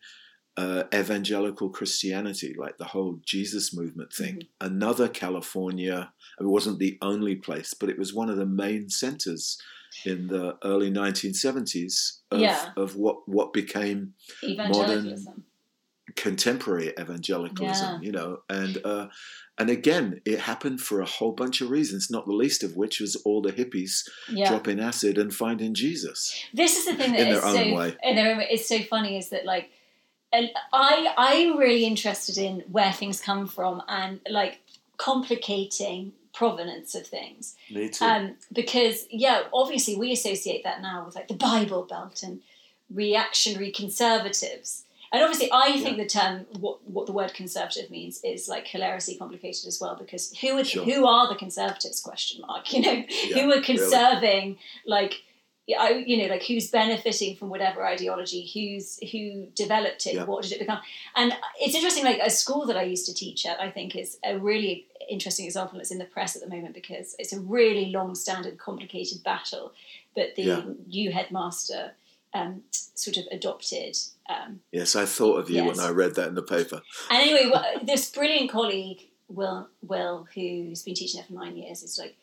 [0.57, 4.67] uh, evangelical christianity like the whole jesus movement thing Mm-hmm.
[4.71, 9.57] another california it wasn't the only place but it was one of the main centers
[10.05, 12.69] in the early 1970s of, Yeah.
[12.77, 14.13] of what what became
[14.43, 15.43] Evangelicalism.
[16.15, 18.05] Contemporary evangelicalism Yeah.
[18.05, 19.07] you know and uh
[19.57, 22.99] and again it happened for a whole bunch of reasons not the least of which
[22.99, 24.49] was all the hippies Yeah.
[24.49, 27.75] dropping acid and finding jesus this is the thing that in is their own so
[27.75, 27.97] way.
[28.03, 29.69] in their own way, it's so funny is that like
[30.33, 34.59] and I I'm really interested in where things come from and like
[34.97, 38.05] complicating provenance of things Me too.
[38.05, 42.39] um, because yeah obviously we associate that now with like the Bible Belt and
[42.89, 48.47] reactionary conservatives and obviously I think the term what what the word conservative means is
[48.47, 50.83] like hilariously complicated as well because who are Sure.
[50.85, 53.61] who are the conservatives question mark you know Yeah, who are really.
[53.63, 55.15] conserving like
[55.79, 60.25] I, you know, like who's benefiting from whatever ideology, who's who developed it, Yeah.
[60.25, 60.79] what did it become?
[61.15, 62.03] And it's interesting.
[62.03, 65.45] Like a school that I used to teach at, I think is a really interesting
[65.45, 65.79] example.
[65.79, 69.71] It's in the press at the moment because it's a really long-standing, complicated battle
[70.13, 70.63] But the Yeah.
[70.87, 71.93] new headmaster
[72.33, 73.97] um, sort of adopted.
[74.29, 75.77] Um, yes, I thought of you Yes.
[75.77, 76.81] when I read that in the paper.
[77.09, 77.51] and anyway,
[77.83, 82.15] this brilliant colleague, Will, Will, who's been teaching there for nine years, is like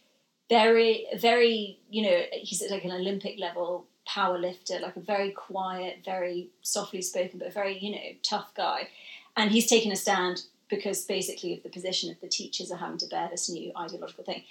[0.48, 5.98] very, very, you know, he's like an Olympic level power lifter, like a very quiet,
[6.04, 8.88] very softly spoken, but very, you know, tough guy.
[9.36, 12.98] And he's taken a stand because basically of the position of the teachers are having
[12.98, 14.42] to bear this new ideological thing.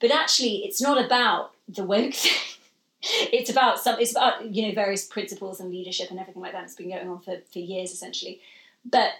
[0.00, 2.32] But actually, it's not about the woke thing.
[3.02, 3.98] It's about some.
[4.00, 6.64] It's about you know various principles and leadership and everything like that.
[6.64, 8.40] It's been going on for, for years essentially,
[8.84, 9.10] but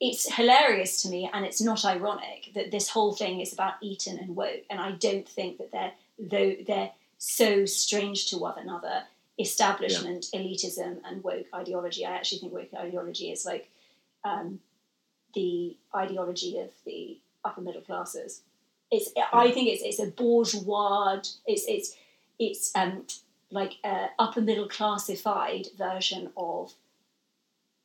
[0.00, 4.18] it's hilarious to me and it's not ironic that this whole thing is about Eton
[4.18, 9.04] and woke, and I don't think that they're though they're so strange to one another.
[9.38, 12.04] Establishment, elitism, and woke ideology.
[12.04, 13.70] I actually think woke ideology is like
[14.24, 14.60] um,
[15.34, 18.42] the ideology of the upper middle classes.
[18.90, 21.20] It's I think it's it's a bourgeois.
[21.46, 21.96] It's it's
[22.38, 23.06] it's um,
[23.50, 26.74] like a upper middle classified version of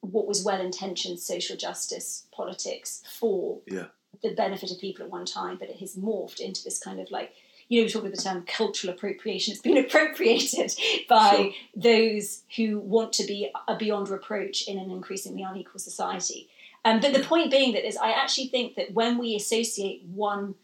[0.01, 3.87] what was well intentioned social justice politics for Yeah.
[4.23, 7.11] the benefit of people at one time, but it has morphed into this kind of
[7.11, 7.33] like
[7.69, 9.51] you know, we talk about the term cultural appropriation.
[9.51, 10.71] It's been appropriated
[11.09, 11.51] by Sure.
[11.75, 16.47] those who want to be uh, beyond reproach in an increasingly unequal society.
[16.85, 20.55] Um, but the point being that is, I actually think that when we associate one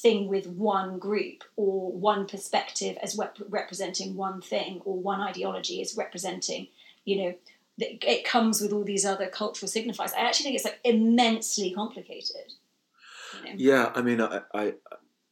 [0.00, 5.82] thing with one group or one perspective as rep- representing one thing or one ideology
[5.82, 6.68] as representing,
[7.04, 7.34] you know,
[7.80, 10.12] it comes with all these other cultural signifiers.
[10.14, 12.52] I actually think it's like immensely complicated.
[13.44, 13.56] You know?
[13.56, 14.74] Yeah, I mean, I, I,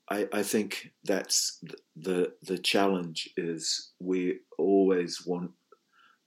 [0.09, 1.63] I, I think that's
[1.97, 5.51] the the challenge is we always want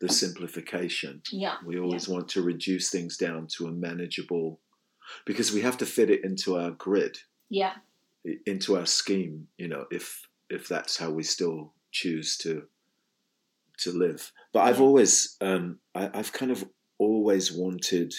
[0.01, 1.21] the simplification.
[1.31, 1.55] Yeah.
[1.65, 4.59] We always want to reduce things down to a manageable,
[5.25, 7.17] because we have to fit it into our grid.
[7.49, 7.75] Yeah.
[8.45, 9.47] Into our scheme.
[9.57, 12.63] You know, if if that's how we still choose to
[13.79, 14.31] to live.
[14.51, 18.13] But I've always, um, I, I've kind of always wanted,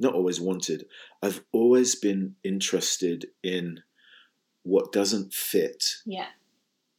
[0.00, 0.86] not always wanted.
[1.22, 3.80] I've always been interested in
[4.64, 6.26] what doesn't fit Yeah.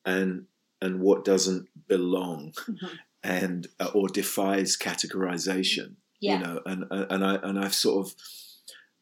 [0.05, 0.45] and
[0.81, 2.89] and what doesn't belong Mhm.
[3.23, 6.37] and uh, or defies categorization Yeah.
[6.39, 8.13] you know and and i and i've sort of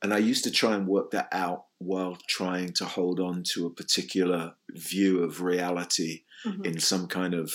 [0.04, 3.66] and i used to try and work that out while trying to hold on to
[3.66, 6.66] a particular view of reality Mhm.
[6.66, 7.52] in some kind of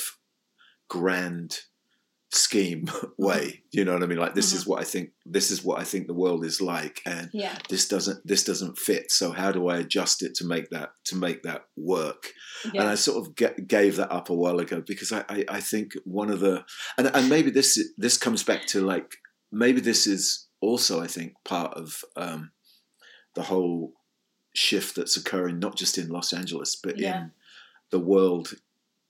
[0.89, 1.59] grand
[2.31, 3.23] scheme Mm-hmm.
[3.25, 5.81] way you know what i mean like this is what i think this is what
[5.81, 7.57] i think the world is like and Yeah.
[7.71, 11.17] this doesn't this doesn't fit so how do i adjust it to make that to
[11.17, 12.33] make that work
[12.75, 12.83] Yeah.
[12.83, 15.61] and I sort of g- gave that up a while ago because I, I, I
[15.61, 16.65] think one of the
[16.99, 19.17] and, and maybe this this comes back to like
[19.51, 22.53] maybe this is also I think part of um,
[23.35, 23.95] the whole
[24.55, 27.19] shift that's occurring not just in Los Angeles but Yeah.
[27.23, 27.31] in
[27.91, 28.55] the world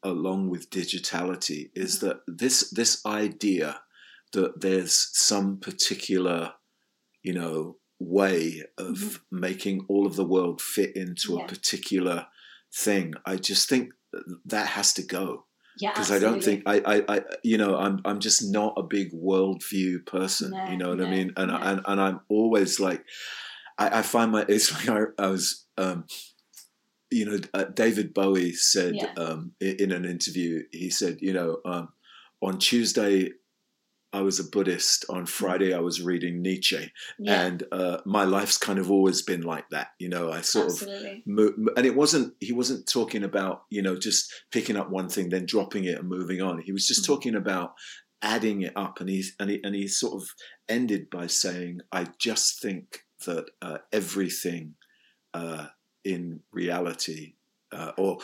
[0.03, 2.07] along with digitality is Mm-hmm.
[2.09, 3.81] that this this idea
[4.33, 6.55] that there's some particular
[7.23, 11.39] you know way of making all of the world fit into Mm-hmm.
[11.39, 11.45] Yeah.
[11.45, 12.27] a particular
[12.75, 13.93] thing i just think
[14.45, 15.45] that has to go
[15.81, 15.91] yeah.
[15.91, 19.12] because i don't think I, I i you know i'm i'm just not a big
[19.12, 21.59] worldview person No, you know what i mean and no.
[21.61, 23.05] and, and i'm always like
[23.79, 26.05] i, I find my it's like I, I was um
[27.11, 29.12] you know uh, david bowie said Yeah.
[29.17, 31.88] um in, in an interview he said you know um
[32.43, 33.31] on tuesday
[34.12, 35.05] I was a Buddhist.
[35.11, 37.25] On Friday, I was reading Nietzsche, Mm-hmm.
[37.25, 37.44] yeah.
[37.47, 39.88] and uh, my life's kind of always been like that.
[39.99, 41.23] You know, I sort of absolutely.
[41.27, 45.09] mo- mo- and it wasn't he wasn't talking about you know just picking up one
[45.09, 47.07] thing then dropping it and moving on he was just Mhm.
[47.07, 47.75] talking about
[48.23, 50.29] adding it up and he and he, and he sort of
[50.68, 54.75] ended by saying i just think that uh, everything
[55.35, 55.66] uh,
[56.05, 57.35] in reality
[57.73, 58.18] uh, or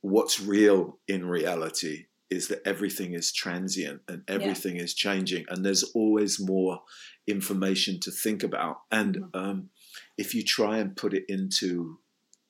[0.00, 5.84] what's real in reality is that everything is transient and everything is changing and there's
[5.94, 6.80] always more
[7.26, 9.30] information to think about and Mhm.
[9.34, 9.70] um,
[10.18, 12.00] if you try and put it into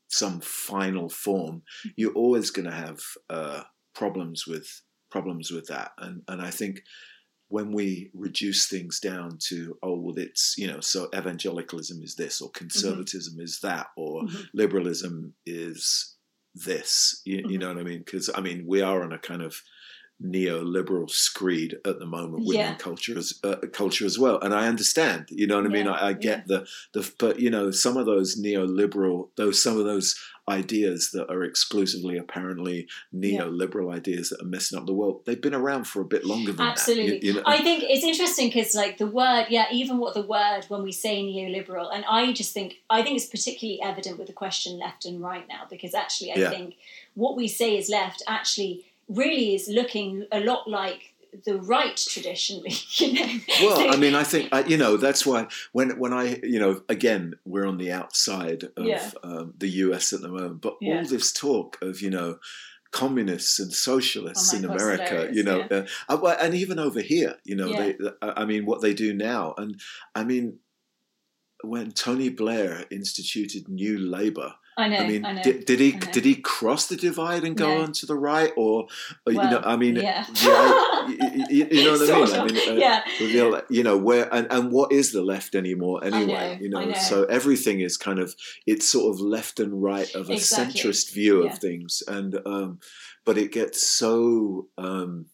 [0.09, 1.63] some final form,
[1.97, 5.93] you're always going to have uh, problems with problems with that.
[5.99, 6.83] And and I think
[7.49, 12.41] when we reduce things down to oh well it's you know so evangelicalism is this
[12.41, 14.49] or conservatism is that or Mhm.
[14.55, 16.16] liberalism is
[16.65, 17.59] this you, you Mhm.
[17.59, 19.63] know what I mean because I mean we are on a kind of
[20.23, 22.77] neoliberal screed at the moment within Yeah.
[22.77, 25.89] culture as uh, culture as well and I understand you know what I mean Yeah,
[25.89, 29.85] I, I get the the but you know some of those neoliberal those some of
[29.85, 33.41] those ideas that are exclusively apparently Yeah.
[33.41, 36.53] neoliberal ideas that are messing up the world they've been around for a bit longer
[36.53, 37.11] than Absolutely.
[37.11, 40.15] that you, you know I think it's interesting because, like, the word, yeah, even what
[40.15, 44.19] the word when we say neoliberal, and I just think, I think it's particularly evident
[44.19, 46.51] with the question left and right now because actually, I Yeah.
[46.51, 46.77] think
[47.15, 51.13] what we say is left actually really is looking a lot like
[51.45, 53.39] the right traditionally, you know.
[53.63, 56.59] well So- i mean i think I, you know that's why when when i you
[56.59, 59.11] know again we're on the outside of Yeah.
[59.23, 60.99] um, the us at the moment but Yeah.
[60.99, 62.39] all this talk of you know
[62.93, 65.85] communists and socialists Oh in america you know yeah.
[66.09, 69.55] uh, uh, and even over here you know they i mean what they do now
[69.59, 69.79] and
[70.15, 70.59] i mean
[71.63, 75.43] when tony blair instituted new labor I know, I I, mean, know.
[75.43, 77.83] did, did he did he cross the divide and go No.
[77.83, 78.87] on to the right, or,
[79.25, 79.63] or you know?
[79.65, 80.27] I mean, yeah.
[80.43, 82.27] yeah, you, you- you know what I mean?
[82.27, 83.03] Sort I mean, uh, yeah.
[83.19, 86.57] you know, you know where and, and what is the left anymore anyway?
[86.57, 86.93] know, you know, know.
[86.99, 88.35] so everything is kind of
[88.67, 90.81] it's sort of left and right of a Exactly.
[90.81, 91.53] centrist view Yeah.
[91.53, 92.79] of things, and um,
[93.25, 95.27] but it gets so um,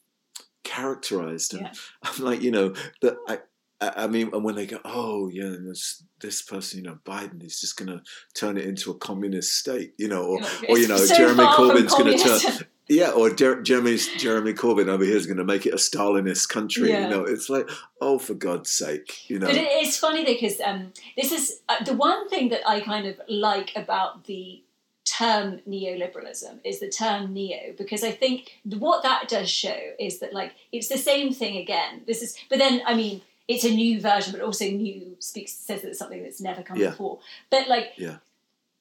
[0.64, 1.72] characterized, and Yeah.
[2.04, 3.38] I'm like, you know, that I.
[3.82, 7.60] I mean, and when they go, oh yeah, this this person, you know, Biden is
[7.60, 8.02] just going to
[8.34, 11.94] turn it into a communist state, you know, or or you know, so Jeremy Corbyn's
[11.94, 15.66] going to turn, yeah, or Jer- Jeremy's Jeremy Corbyn over here is going to make
[15.66, 16.90] it a Stalinist country.
[16.90, 17.04] Yeah.
[17.04, 17.68] You know, it's like,
[18.00, 19.46] oh, for God's sake, you know.
[19.46, 23.06] But it, it's funny because um, this is uh, the one thing that I kind
[23.06, 24.62] of like about the
[25.04, 30.32] term neoliberalism is the term neo because I think what that does show is that
[30.32, 32.02] like it's the same thing again.
[32.06, 35.82] This is, but then I mean it's a new version, but also new speaks says
[35.82, 36.90] that it's something that's never come Yeah.
[36.90, 37.18] before.
[37.50, 38.18] But like Yeah.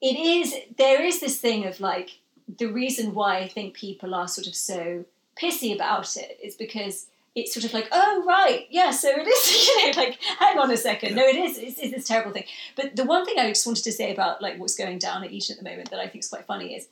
[0.01, 2.19] it is there is this thing of like
[2.57, 5.05] the reason why I think people are sort of so
[5.41, 9.67] pissy about it is because it's sort of like, oh right, yeah, so it is,
[9.67, 12.43] you know, like hang on a second, no, it is, it's, it's this terrible thing.
[12.75, 15.31] But the one thing I just wanted to say about like what's going down at
[15.31, 16.87] Eton at the moment that I think is quite funny is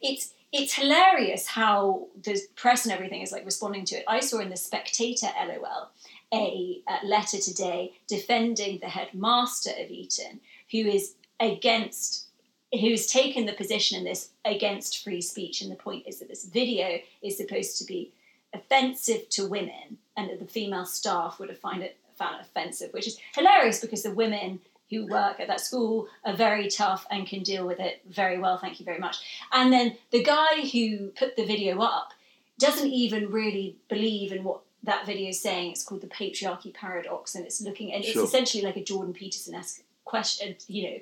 [0.00, 4.04] it's it's hilarious how the press and everything is like responding to it.
[4.06, 5.90] I saw in the Spectator LOL
[6.32, 10.40] a, uh letter today defending the headmaster of Eton,
[10.70, 12.26] who is against
[12.72, 15.60] who's taken the position in this against free speech.
[15.60, 18.12] And the point is that this video is supposed to be
[18.54, 22.92] offensive to women, and that the female staff would have find it found it offensive,
[22.92, 27.26] which is hilarious because the women who work at that school are very tough and
[27.26, 28.58] can deal with it very well.
[28.58, 29.16] Thank you very much.
[29.50, 32.12] And then the guy who put the video up
[32.58, 35.72] doesn't even really believe in what that video is saying.
[35.72, 38.24] It's called the patriarchy paradox, and it's looking and it's Sure.
[38.24, 41.00] essentially like a Jordan Peterson esque question, you know,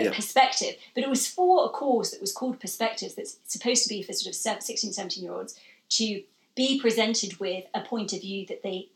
[0.00, 0.12] Yeah.
[0.14, 0.76] perspective.
[0.94, 3.14] But it was for a course that was called Perspectives.
[3.14, 5.58] That's supposed to be for sort of sev- 16, 17 year olds
[5.90, 6.22] to
[6.54, 8.88] be presented with a point of view that they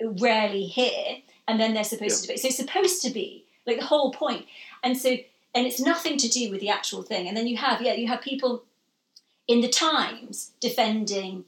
[0.00, 2.36] rarely hear, and then they're supposed to be.
[2.36, 4.14] So it's supposed to be like the whole.
[4.82, 5.10] And so,
[5.54, 7.28] and it's nothing to do with the actual thing.
[7.28, 8.64] And then you have, yeah, you have people
[9.46, 11.44] in the Times defending,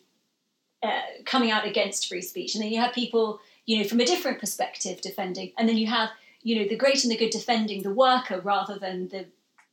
[0.83, 4.07] uh, coming out against free speech, and then you have people, you know, from a
[4.07, 6.11] different perspective defending, and then you have,
[6.43, 9.27] you know, the great and the good defending the worker rather than the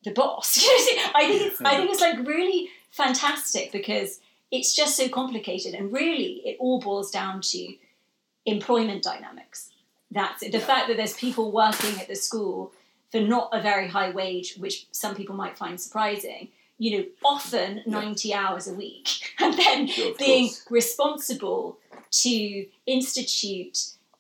[0.04, 0.58] the boss.
[1.16, 4.20] I think it's, I think it's like really fantastic because
[4.52, 7.76] it's just so complicated, and really, it all boils down to
[8.46, 9.72] employment dynamics.
[10.12, 10.52] That's it.
[10.52, 12.72] The fact that there's people working at the school
[13.12, 17.82] for not a very high wage, which some people might find surprising, you know, often
[17.86, 19.10] 90 hours a week,
[19.40, 20.66] and then Sure, being course.
[20.70, 21.80] responsible
[22.12, 23.78] to institute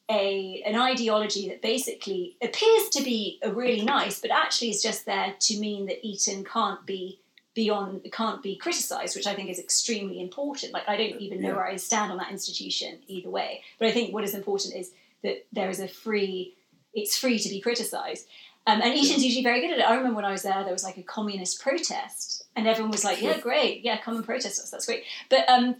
[0.09, 5.05] a an ideology that basically appears to be a really nice, but actually is just
[5.05, 7.19] there to mean that Eton can't be
[7.53, 10.71] beyond can't be criticised, which I think is extremely important.
[10.73, 11.55] Like I don't even know Yeah.
[11.55, 13.63] where I stand on that institution either way.
[13.79, 14.91] But I think what is important is
[15.23, 16.53] that there is a free
[16.93, 18.27] it's free to be criticised.
[18.67, 19.87] Um, and Eton's usually very good at it.
[19.87, 23.05] I remember when I was there, there was like a communist protest, and everyone was
[23.05, 24.69] like, "Yeah, great, yeah, come and protest us.
[24.69, 25.77] That's great." But um,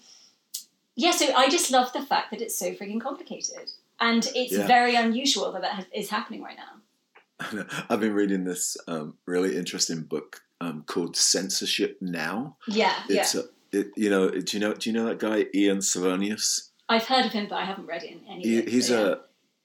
[0.95, 4.65] yeah, so I just love the fact that it's so freaking complicated, and it's Yeah.
[4.67, 7.65] very unusual that that has, is happening right now.
[7.89, 12.55] I've been reading this um, really interesting book um, called Censorship Now.
[12.67, 13.21] Yeah, yeah.
[13.21, 16.69] It's a, it, you know, do you know, do you know that guy Ian Svenonius?
[16.89, 18.43] I've heard of him, but I haven't read it in any.
[18.43, 19.15] He, he's so, a yeah,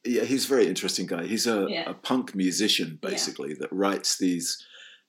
[0.04, 1.24] he's a very interesting guy.
[1.26, 1.90] He's a, Yeah.
[1.90, 4.58] a punk musician basically that writes these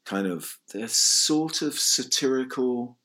[0.06, 3.00] kind of they're sort of satirical,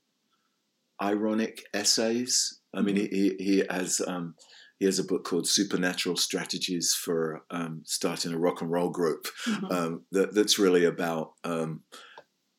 [1.02, 2.60] ironic essays.
[2.74, 3.14] I mean, Mm-hmm.
[3.14, 4.34] he, he has um,
[4.78, 9.26] he has a book called Supernatural Strategies for um, Starting a Rock and Roll Group
[9.46, 9.72] Mhm.
[9.72, 11.82] um, that, that's really about um,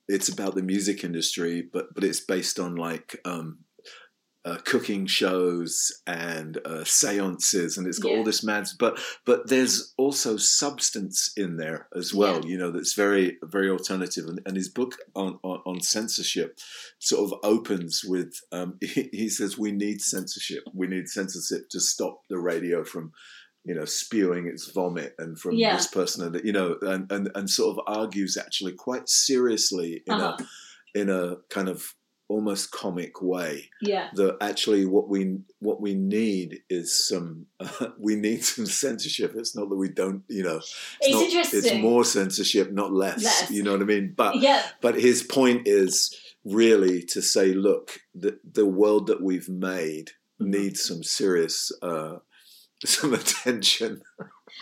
[0.07, 3.59] it's about the music industry, but but it's based on like um,
[4.49, 5.71] uh, cooking shows
[6.07, 8.17] and uh, seances, and it's got Yeah.
[8.17, 8.65] all this mad.
[8.79, 8.93] But
[9.25, 12.37] but there's also substance in there as well.
[12.45, 14.25] You know, that's very very alternative.
[14.27, 16.49] And, and his book on, on on censorship
[16.99, 20.63] sort of opens with um, he, he says we need censorship.
[20.73, 23.11] We need censorship to stop the radio from
[23.65, 25.75] you know, spewing its vomit and from Yeah.
[25.75, 30.13] this person and you know, and, and, and sort of argues actually quite seriously in
[30.13, 30.37] Uh-huh.
[30.39, 31.93] a in a kind of
[32.29, 37.47] almost comic way Yeah, that actually what we what we need is some
[37.99, 39.33] we need some censorship.
[39.35, 40.61] It's not that we don't, you know,
[41.01, 41.59] it's, not, interesting.
[41.59, 43.51] It's more censorship, not less, Less.
[43.51, 44.13] You know what I mean?
[44.15, 46.15] But yeah, but his point is
[46.45, 50.11] really to say, look, the the world that we've made
[50.41, 50.51] Mm-hmm.
[50.51, 52.17] needs some serious uh,
[52.85, 54.01] some attention.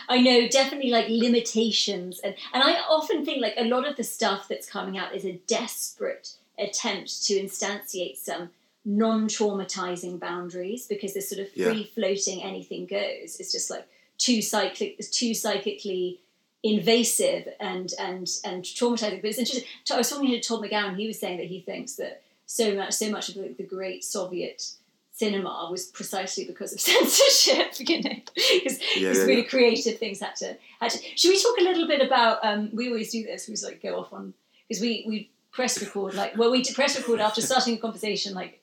[0.08, 4.04] I know, definitely like limitations, and and I often think like a lot of the
[4.04, 8.50] stuff that's coming out is a desperate attempt to instantiate some
[8.84, 15.34] non-traumatizing boundaries because this sort of free-floating anything goes is just like too cyclic, too
[15.34, 16.20] psychically
[16.64, 19.20] invasive and and and traumatizing.
[19.20, 19.64] But it's interesting.
[19.92, 20.96] I was talking to Todd McGowan.
[20.96, 24.04] He was saying that he thinks that so much so much of the, the great
[24.04, 24.72] Soviet
[25.12, 29.48] cinema was precisely because of censorship, you know, because Yeah, yeah, really yeah.
[29.48, 30.98] creative things had to, had to.
[31.16, 32.44] Should we talk a little bit about?
[32.44, 33.46] Um, we always do this.
[33.48, 34.34] We just like go off on
[34.68, 38.34] because we we press record like well we did press record after starting a conversation
[38.34, 38.60] like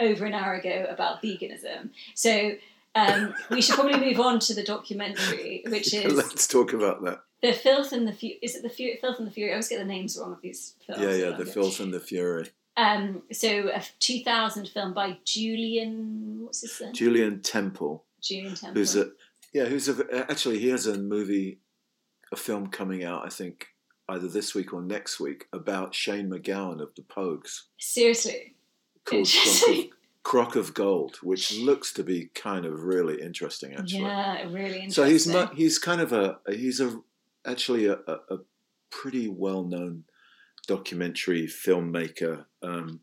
[0.00, 1.90] over an hour ago about veganism.
[2.14, 2.52] So
[2.94, 7.20] um, we should probably move on to the documentary, which is Let's talk about that.
[7.42, 8.38] the filth and the Fury.
[8.42, 9.50] Is it the Fu- filth and the fury?
[9.50, 11.02] I always get the names wrong of these films.
[11.02, 12.48] Yeah, yeah, the filth and the fury.
[12.76, 16.44] Um, so a 2000 film by Julien.
[16.44, 16.92] What's his name?
[16.92, 18.74] Julien Temple, Julien Temple.
[18.80, 19.10] who's a
[19.52, 21.58] yeah, who's a actually he has a movie,
[22.32, 23.66] a film coming out I think
[24.08, 28.54] either this week or next week about Shane MacGowan of the Pogues Seriously.
[29.04, 29.28] called.
[29.28, 29.84] Crock of,
[30.22, 34.02] Crock of Gold, which looks to be kind of really interesting actually.
[34.02, 34.90] Yeah, really interesting.
[34.90, 37.00] So he's not, he's kind of a he's a
[37.46, 38.38] actually a, a, a
[38.90, 40.04] pretty well known
[40.66, 43.00] documentary filmmaker, um,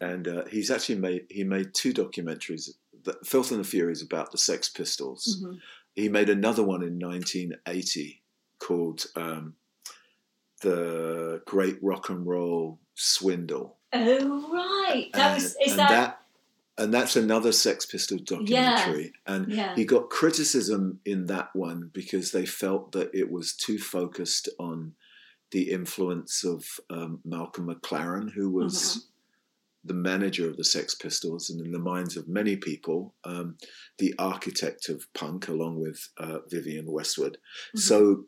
[0.00, 2.70] and uh, he's actually made he made two documentaries.
[3.04, 5.42] The Filth and the Fury is about the Sex Pistols.
[5.44, 5.58] Mhm.
[5.94, 8.22] He made another one in 1980
[8.60, 9.54] called um,
[10.62, 13.76] the Great Rock and Roll Swindle.
[13.92, 16.20] Oh right, that and, was is and that,
[16.78, 19.12] and that's another Sex Pistols documentary.
[19.26, 23.78] And yeah he got criticism in that one because they felt that it was too
[23.78, 24.92] focused on
[25.52, 29.02] the influence of um, Malcolm McLaren, who was Mhm.
[29.84, 33.56] the manager of the Sex Pistols, and in the minds of many people, um,
[33.98, 37.38] the architect of punk, along with uh, Vivienne Westwood.
[37.76, 37.78] Mhm.
[37.78, 38.26] So,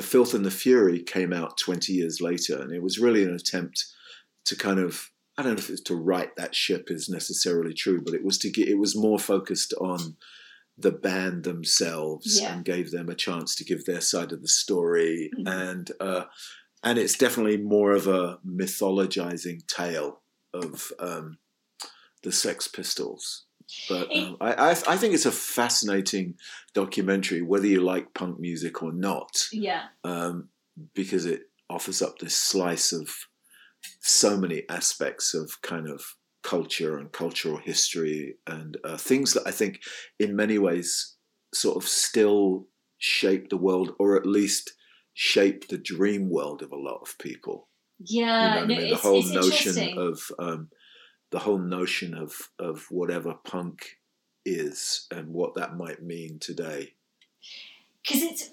[0.00, 3.34] The Filth and the Fury came out 20 years later, and it was really an
[3.34, 3.84] attempt
[4.46, 8.00] to kind of I don't know if it's to right that ship is necessarily true,
[8.02, 10.16] but it was to get it was more focused on
[10.78, 12.54] the band themselves Yeah.
[12.54, 15.46] and gave them a chance to give their side of the story Mhm.
[15.70, 16.24] and uh,
[16.82, 20.22] and it's definitely more of a mythologizing tale
[20.54, 21.36] of um,
[22.22, 23.44] the Sex Pistols.
[23.88, 26.34] But um, I, I I think it's a fascinating
[26.74, 30.48] documentary, whether you like punk music or not yeah um,
[30.94, 33.08] because it offers up this slice of
[34.00, 36.02] so many aspects of kind of
[36.42, 39.80] culture and cultural history and uh, things that I think,
[40.18, 41.16] in many ways,
[41.54, 42.66] sort of still
[42.98, 44.72] shape the world, or at least
[45.14, 47.68] shape the dream world of a lot of people.
[47.98, 48.90] You yeah know what no, I mean?
[48.90, 50.68] The whole notion of um,
[51.30, 53.98] the whole notion of of whatever punk
[54.44, 56.94] is and what that might mean today.
[58.02, 58.50] because it's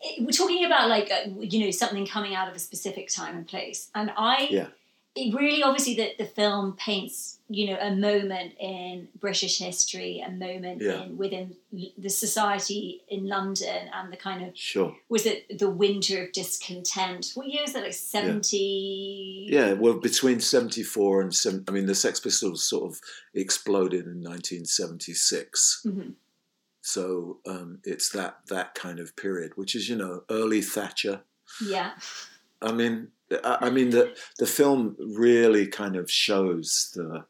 [0.00, 3.36] it, we're talking about like uh, you know something coming out of a specific time
[3.36, 4.68] and place and i Yeah.
[5.14, 10.30] It really obviously that the film paints you know a moment in british history a
[10.30, 11.02] moment Yeah.
[11.02, 11.54] in within
[11.98, 14.96] the society in london and the kind of Sure.
[15.10, 20.40] was it the winter of discontent what year is that like 70 Yeah, well, between
[20.40, 23.00] 74 and 7, I mean, the Sex Pistols sort of
[23.34, 25.82] exploded in 1976.
[25.86, 26.14] Mhm.
[26.80, 31.22] So um, it's that that kind of period, which is, you know, early Thatcher.
[31.64, 31.92] yeah
[32.62, 33.08] I mean,
[33.44, 37.24] I, mean, the, the film really kind of shows the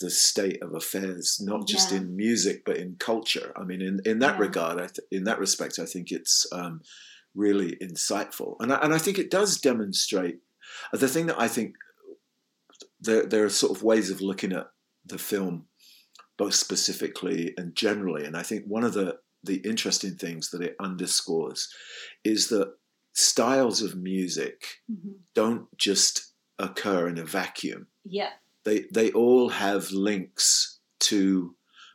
[0.00, 1.98] the state of affairs, not just Yeah.
[1.98, 3.52] in music, but in culture.
[3.54, 4.40] I mean, in, in that Yeah.
[4.40, 6.80] regard, I th- in that respect, I think it's um,
[7.34, 8.56] really insightful.
[8.60, 10.38] And I, and I think it does demonstrate
[10.94, 11.74] the thing that I think
[12.98, 14.68] there, there are sort of ways of looking at
[15.04, 15.66] the film,
[16.38, 18.24] both specifically and generally.
[18.24, 21.68] And I think one of the, the interesting things that it underscores
[22.24, 22.72] is that
[23.20, 24.56] styles of music
[24.90, 25.14] Mhm.
[25.34, 26.14] don't just
[26.58, 27.86] occur in a vacuum.
[28.04, 28.32] yeah
[28.64, 31.54] They they all have links to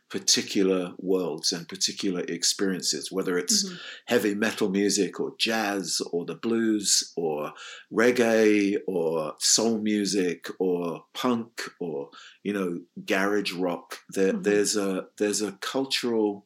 [0.09, 3.77] particular worlds and particular experiences, whether it's Mhm.
[4.13, 7.53] heavy metal music or jazz or the blues or
[7.91, 12.09] reggae or soul music or punk or
[12.43, 13.87] you know garage rock.
[14.09, 14.43] There, Mhm.
[14.43, 16.45] There's a there's a cultural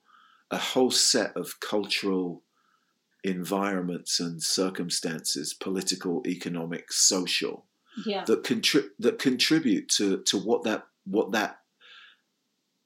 [0.51, 2.27] a whole set of cultural
[3.23, 7.65] environments and circumstances, political, economic, social,
[8.05, 11.59] yeah that contri- that contribute to to what that what that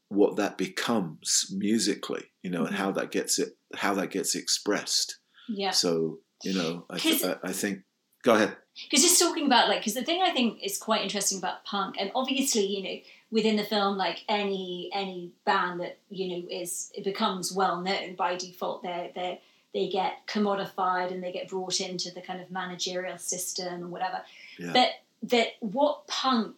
[0.09, 2.99] what that becomes musically, you know, and how mm-hmm.
[2.99, 5.17] that gets it how that gets expressed.
[5.49, 7.79] yeah So you know, I, th- I, I think.
[8.23, 8.55] Go ahead.
[8.89, 11.95] because just talking about like because the thing i think is quite interesting about punk
[11.99, 12.95] and obviously you know
[13.31, 18.15] within the film like any any band that you know is it becomes well known
[18.15, 19.41] by default they're they
[19.74, 24.21] they get commodified and they get brought into the kind of managerial system or whatever
[24.59, 24.71] Yeah.
[24.74, 24.89] but
[25.30, 26.57] that what punk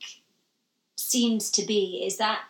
[0.97, 2.41] seems to be is that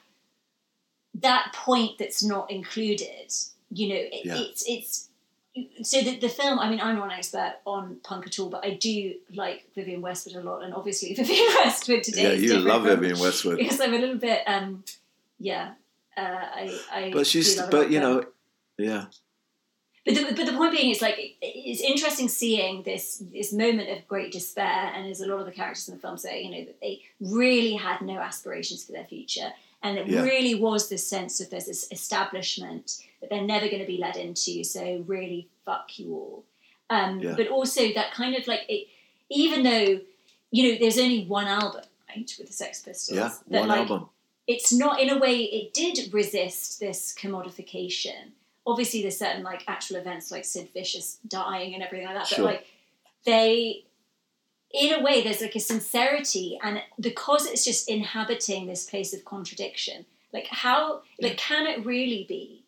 [1.15, 3.31] that point that's not included
[3.71, 4.37] you know it, Yeah.
[4.37, 5.09] it's it's
[5.83, 8.65] so the, the film i mean i'm not an expert on punk at all but
[8.65, 12.83] i do like vivienne westwood a lot and obviously vivienne westwood today yeah, you love
[12.83, 14.83] Vivienne Westwood, because i'm a little bit um
[15.39, 15.71] yeah
[16.17, 18.23] uh, I, I but she's but you know,
[18.77, 19.05] yeah,
[20.05, 24.07] but the, but the point being is like it's interesting seeing this this moment of
[24.07, 26.65] great despair and as a lot of the characters in the film say you know
[26.65, 29.51] that they really had no aspirations for their future
[29.83, 30.23] and it Yeah.
[30.23, 34.15] really was this sense of there's this establishment that they're never going to be led
[34.15, 36.43] into so really fuck you all
[36.89, 37.33] um, Yeah.
[37.35, 38.87] but also that kind of like it,
[39.29, 39.99] even though
[40.51, 44.09] you know there's only one album right with the Sex Pistols yeah, one like, album.
[44.47, 48.31] it's not in a way it did resist this commodification
[48.67, 52.37] obviously there's certain like actual events like sid vicious dying and everything like that Sure.
[52.45, 52.67] but like
[53.25, 53.83] they
[54.71, 59.23] in a way there's like a sincerity and because it's just inhabiting this place of
[59.25, 62.63] contradiction like how like can it really be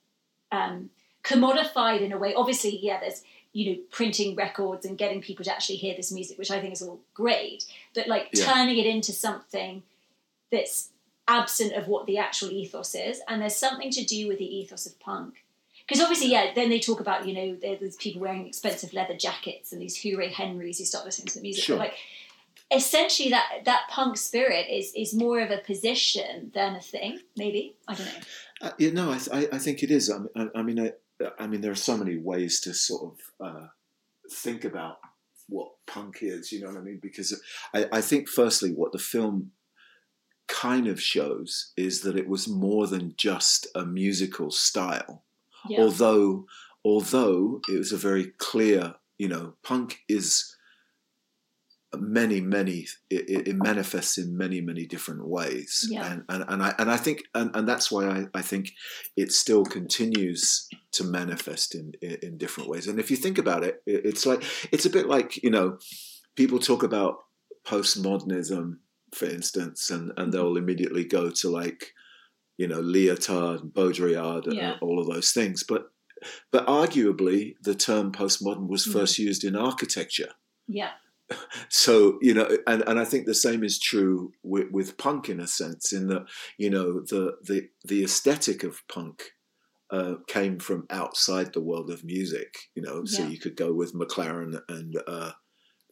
[0.51, 0.89] um
[1.23, 3.23] commodified in a way obviously yeah there's
[3.53, 6.71] you know printing records and getting people to actually hear this music which i think
[6.73, 8.45] is all great but like Yeah.
[8.45, 9.83] turning it into something
[10.51, 10.89] that's
[11.27, 14.85] absent of what the actual ethos is and there's something to do with the ethos
[14.85, 15.43] of punk
[15.87, 16.51] because obviously, yeah.
[16.53, 19.95] Then they talk about you know there- there's people wearing expensive leather jackets and these
[20.01, 21.63] Hooray Henrys who start listening to the music.
[21.63, 21.77] Sure.
[21.77, 21.95] But like
[22.71, 27.19] essentially, that that punk spirit is is more of a position than a thing.
[27.37, 28.19] Maybe I don't know.
[28.61, 30.09] Uh, yeah, no, I, th- I, I think it is.
[30.09, 30.91] I, mean- I, I mean, I,
[31.39, 33.67] I mean, there are so many ways to sort of uh,
[34.31, 34.97] think about
[35.47, 36.51] what punk is.
[36.51, 36.99] You know what I mean?
[37.01, 37.39] Because
[37.73, 39.51] I, I think, firstly, what the film
[40.47, 45.23] kind of shows is that it was more than just a musical style.
[45.69, 45.81] Yeah.
[45.81, 46.45] Although,
[46.83, 50.53] although it was a very clear, you know, punk is
[51.95, 56.11] many many it, it manifests in many many different ways Yeah.
[56.11, 58.71] and, and and i and i think and, and that's why I, I think
[59.15, 63.63] it still continues to manifest in, in in different ways and if you think about
[63.63, 65.77] it, it it's like it's a bit like you know
[66.35, 67.19] people talk about
[67.65, 68.77] postmodernism
[69.15, 71.93] for instance and and they'll immediately go to like
[72.57, 75.91] you know lyotard and baudrillard and all of those things but
[76.51, 78.93] but arguably the term postmodern was Mhm.
[78.93, 80.31] first used in architecture
[80.67, 80.91] yeah.
[81.69, 85.39] so you know and, and i think the same is true with, with punk in
[85.39, 86.25] a sense in that
[86.57, 89.31] you know the the the aesthetic of punk
[89.89, 93.29] uh, came from outside the world of music you know so Yeah.
[93.29, 95.31] you could go with mclaren and uh,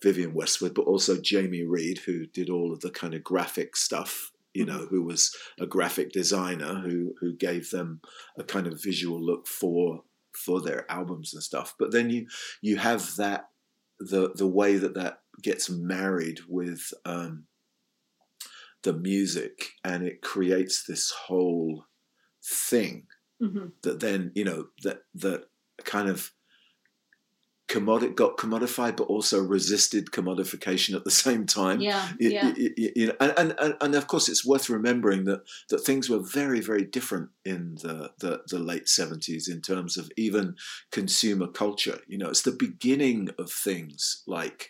[0.04, 4.32] vivienne westwood but also jamie reid who did all of the kind of graphic stuff
[4.56, 8.02] you know who was a graphic designer who who gave them
[8.38, 10.02] a kind of visual look for
[10.36, 11.74] for their albums and stuff.
[11.78, 12.28] But then you
[12.62, 13.50] you have that
[14.00, 17.46] the the way that that gets married with um,
[18.84, 21.86] the music and it creates this whole
[22.44, 23.08] thing
[23.42, 25.46] hmm that then you know that that
[25.84, 26.32] kind of
[27.76, 32.08] commodi- got commodified but also resisted commodification at the same time Yeah.
[32.20, 32.46] Yeah.
[32.58, 36.10] y- y- you know, and, and, and, of course, it's worth remembering that, that things
[36.10, 40.56] were very, very different in the, the, the late 70s in terms of even
[40.92, 42.00] consumer culture.
[42.08, 44.70] You know, it's the beginning of things like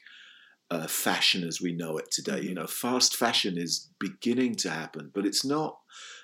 [0.71, 2.41] uh, fashion as we know it today.
[2.41, 5.77] You know, fast fashion is beginning to happen, but it's not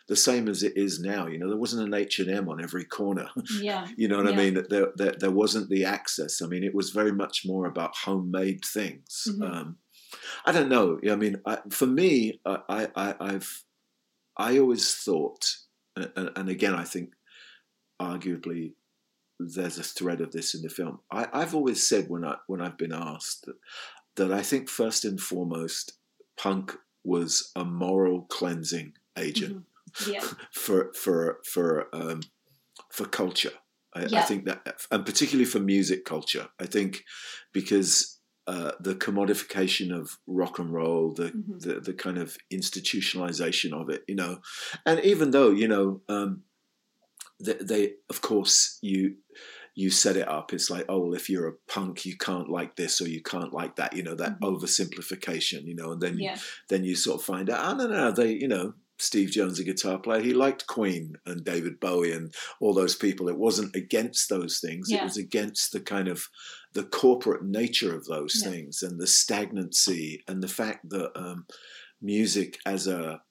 [0.07, 1.27] the same as it is now.
[1.27, 3.27] You know, there wasn't an H&M on every corner.
[3.61, 3.87] Yeah.
[3.97, 4.37] You know what I Yeah.
[4.37, 4.65] mean?
[4.69, 6.41] There, there, there wasn't the access.
[6.41, 9.27] I mean, it was very much more about homemade things.
[9.29, 9.43] Mhm.
[9.51, 9.77] Um,
[10.45, 10.99] I don't know.
[11.09, 13.63] I mean, I, for me, I, I, I- I've,
[14.37, 15.45] I always thought,
[15.95, 17.13] and, and again, I think,
[18.01, 18.73] arguably,
[19.39, 20.99] there's a thread of this in the film.
[21.11, 23.55] I, I've always said when I when I've been asked that,
[24.17, 25.93] that I think first and foremost,
[26.37, 29.63] punk was a moral cleansing agent Mhm.
[29.99, 30.25] Yeah.
[30.53, 32.21] for for for um,
[32.91, 33.53] for culture.
[33.93, 37.03] I, I think that, and particularly for music culture, I think
[37.53, 41.59] because uh, the commodification of rock and roll, the, Mhm.
[41.61, 44.39] the the kind of institutionalization of it, you know,
[44.85, 46.43] and even though you know um,
[47.39, 49.17] they, they, of course, you
[49.73, 50.53] you set it up.
[50.53, 53.53] It's like, oh well, if you're a punk, you can't like this or you can't
[53.53, 54.39] like that, you know, that Mhm.
[54.41, 56.37] oversimplification, you know, and then Yeah.
[56.69, 59.59] then you sort of find out, oh, no, no, no, they, you know, Steve Jones,
[59.59, 63.27] a guitar player, he liked Queen and David Bowie and all those people.
[63.29, 64.89] It wasn't against those things.
[64.91, 66.27] It was against the kind of
[66.73, 68.51] the corporate nature of those Yeah.
[68.51, 71.47] things and the stagnancy and the fact that um,
[72.01, 73.21] music as a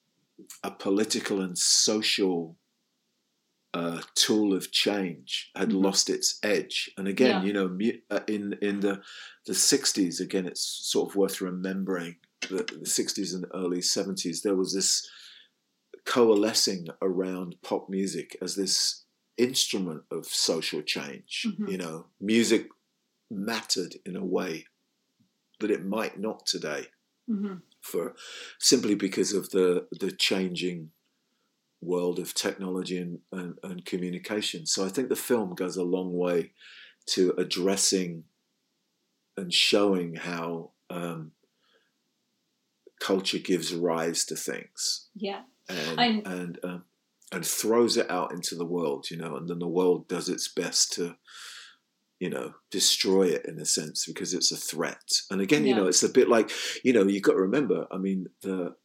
[0.63, 2.57] a political and social
[3.73, 5.83] uh, tool of change had Mhm.
[5.83, 6.91] lost its edge.
[6.97, 7.43] And again, Yeah.
[7.47, 9.01] you know, mu- uh, in in the
[9.45, 12.17] the sixties, again, it's sort of worth remembering
[12.49, 15.07] the sixties and early seventies, there was this
[16.05, 19.05] coalescing around pop music as this
[19.37, 21.45] instrument of social change.
[21.47, 21.69] Mhm.
[21.71, 22.69] You know, music
[23.29, 24.65] mattered in a way
[25.59, 26.87] that it might not today
[27.27, 28.15] hmm for
[28.59, 30.91] simply because of the the changing
[31.81, 34.67] world of technology and, and, and communication.
[34.67, 36.53] So I think the film goes a long way
[37.07, 38.25] to addressing
[39.35, 41.31] and showing how um,
[42.99, 45.41] culture gives rise to things Yeah.
[45.71, 46.83] And I'm- and um,
[47.31, 50.47] and throws it out into the world, you know, and then the world does its
[50.49, 51.15] best to
[52.19, 55.21] you know destroy it in a sense because it's a threat.
[55.31, 56.51] And again, you know, it's a bit like
[56.83, 57.87] you know you've got to remember.
[57.91, 58.75] I mean, the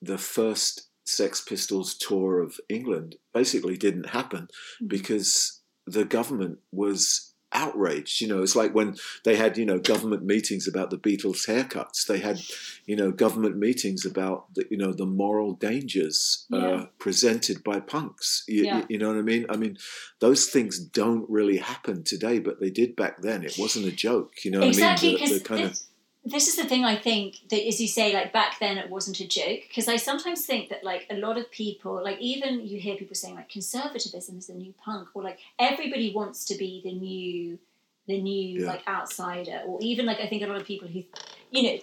[0.00, 4.48] the first Sex Pistols tour of England basically didn't happen
[4.80, 4.88] Mhm.
[4.88, 8.20] because the government was outraged.
[8.20, 12.06] You know, it's like when they had, you know, government meetings about the Beatles' haircuts.
[12.06, 12.40] They had,
[12.86, 16.86] you know, government meetings about, the, you know, the moral dangers uh, Yeah.
[16.98, 18.44] presented by punks.
[18.48, 18.84] You, Yeah.
[18.88, 19.46] you know what I mean?
[19.48, 19.78] I mean,
[20.20, 23.44] those things don't really happen today, but they did back then.
[23.44, 24.44] It wasn't a joke.
[24.44, 25.32] You know exactly what I mean?
[25.32, 25.80] The, the kind of
[26.24, 29.18] this is the thing I think that, as you say, like back then it wasn't
[29.20, 32.78] a joke because I sometimes think that like a lot of people, like even you
[32.78, 36.80] hear people saying like conservatism is the new punk, or like everybody wants to be
[36.84, 37.58] the new,
[38.06, 38.66] the new Yeah.
[38.68, 41.02] like outsider, or even like I think a lot of people who,
[41.50, 41.78] you know,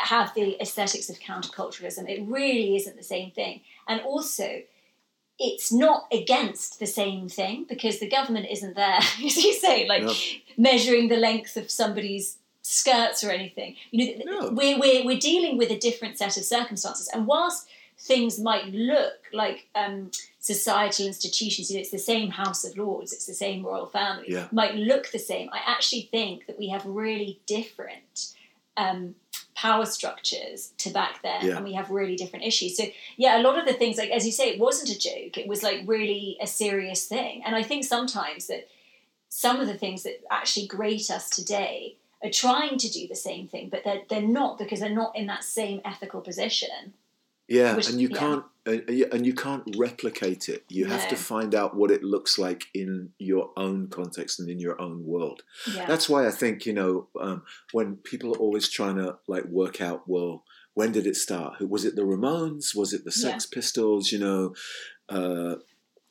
[0.00, 2.08] have the aesthetics of counterculturalism.
[2.08, 4.62] It really isn't the same thing, and also.
[5.36, 10.08] It's not against the same thing because the government isn't there, as you say, like
[10.56, 13.76] measuring the length of somebody's skirts or anything.
[13.90, 14.50] You know, No.
[14.50, 17.08] we're, we're, we're dealing with a different set of circumstances.
[17.12, 20.10] And whilst things might look like um,
[20.40, 24.24] societal institutions, you know, it's the same House of Lords, it's the same royal family,
[24.28, 24.48] Yeah.
[24.50, 28.32] might look the same, I actually think that we have really different
[28.78, 29.14] um,
[29.54, 31.56] power structures to back then, Yeah.
[31.56, 32.76] and we have really different issues.
[32.78, 32.84] So,
[33.18, 35.46] yeah, a lot of the things, like as you say, it wasn't a joke, it
[35.46, 37.42] was like really a serious thing.
[37.44, 38.68] And I think sometimes that
[39.28, 43.46] some of the things that actually grate us today are trying to do the same
[43.48, 46.94] thing, but they're, they're not because they're not in that same ethical position.
[47.46, 48.18] Yeah, Which- and you yeah.
[48.18, 50.64] can't and, and you- can't replicate it.
[50.70, 54.58] You have to find out what it looks like in your own context and in
[54.58, 55.42] your own world.
[55.70, 55.84] Yeah.
[55.84, 59.82] That's why I think you know um, when people are always trying to like work
[59.82, 61.56] out, well, when did it start?
[61.58, 61.94] Who was it?
[61.94, 62.74] The Ramones?
[62.74, 64.10] Was it the Sex Pistols?
[64.10, 64.54] You know,
[65.10, 65.56] uh,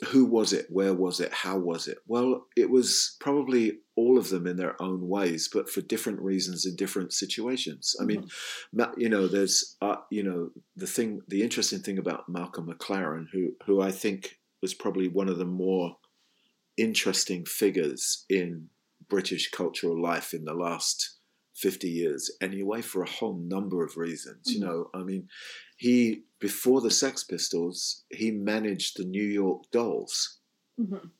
[0.09, 0.65] who was it?
[0.69, 1.31] Where was it?
[1.31, 1.99] How was it?
[2.07, 6.65] Well, it was probably all of them in their own ways, but for different reasons
[6.65, 7.95] in different situations.
[8.01, 8.27] I mean,
[8.73, 13.25] Ma- you know, there's, uh, you know, the thing, the interesting thing about Malcolm McLaren,
[13.31, 15.97] who, who I think was probably one of the more
[16.77, 18.69] interesting figures in
[19.09, 21.17] British cultural life in the last
[21.55, 24.51] 50 years, anyway, for a whole number of reasons.
[24.51, 24.63] You Mhm.
[24.63, 25.27] know, I mean,
[25.77, 30.39] he, before the Sex Pistols, he managed the New York Dolls
[30.77, 31.11] Mhm.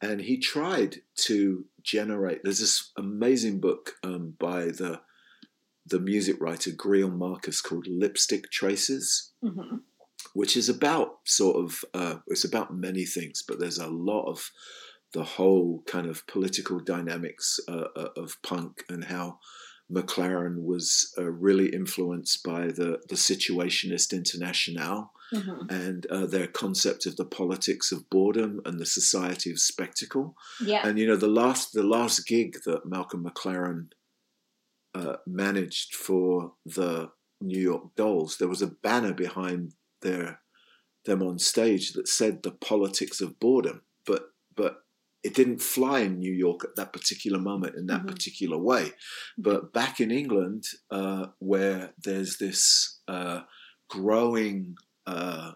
[0.00, 2.42] and he tried to generate.
[2.42, 5.00] There's this amazing book um, by the
[5.86, 9.82] the music writer Greil Marcus called Lipstick Traces, Mhm.
[10.34, 14.50] which is about sort of uh, it's about many things, but there's a lot of
[15.12, 19.38] the whole kind of political dynamics uh, uh, of punk and how
[19.90, 25.70] McLaren was uh, really influenced by the the Situationist Internationale Mhm.
[25.70, 30.34] and uh, their concept of the politics of boredom and the society of spectacle.
[30.64, 30.86] Yeah.
[30.88, 33.92] And you know, the last the last gig that Malcolm McLaren
[34.94, 37.10] uh, managed for the
[37.42, 40.40] New York Dolls, there was a banner behind their
[41.04, 44.84] them on stage that said the politics of boredom, but but
[45.24, 48.08] it didn't fly in New York at that particular moment in that Mhm.
[48.08, 48.92] particular way.
[49.36, 53.42] But back in England, uh, where there's this uh,
[53.88, 55.52] growing uh,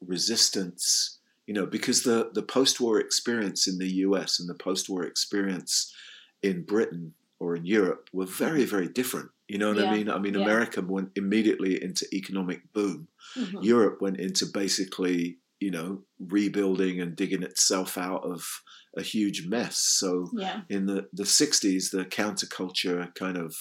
[0.00, 4.88] resistance, you know, because the, the post war experience in the US and the post
[4.88, 5.94] war experience
[6.42, 9.30] in Britain or in Europe were very, very different.
[9.48, 10.08] You know what Yeah, I mean?
[10.10, 10.42] I mean, yeah.
[10.42, 13.08] America went immediately into economic boom.
[13.36, 13.64] Mhm.
[13.64, 18.62] Europe went into basically, you know, rebuilding and digging itself out of
[18.96, 19.76] a huge mess.
[19.78, 20.62] So Yeah.
[20.68, 23.54] in the, the 60s, the counterculture kind of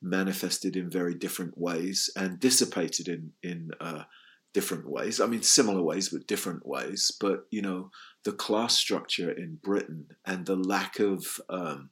[0.00, 4.04] manifested in very different ways and dissipated in, in uh,
[4.52, 5.20] different ways.
[5.20, 7.10] I mean, similar ways, but different ways.
[7.20, 7.90] But, you know,
[8.24, 11.90] the class structure in Britain and the lack of um,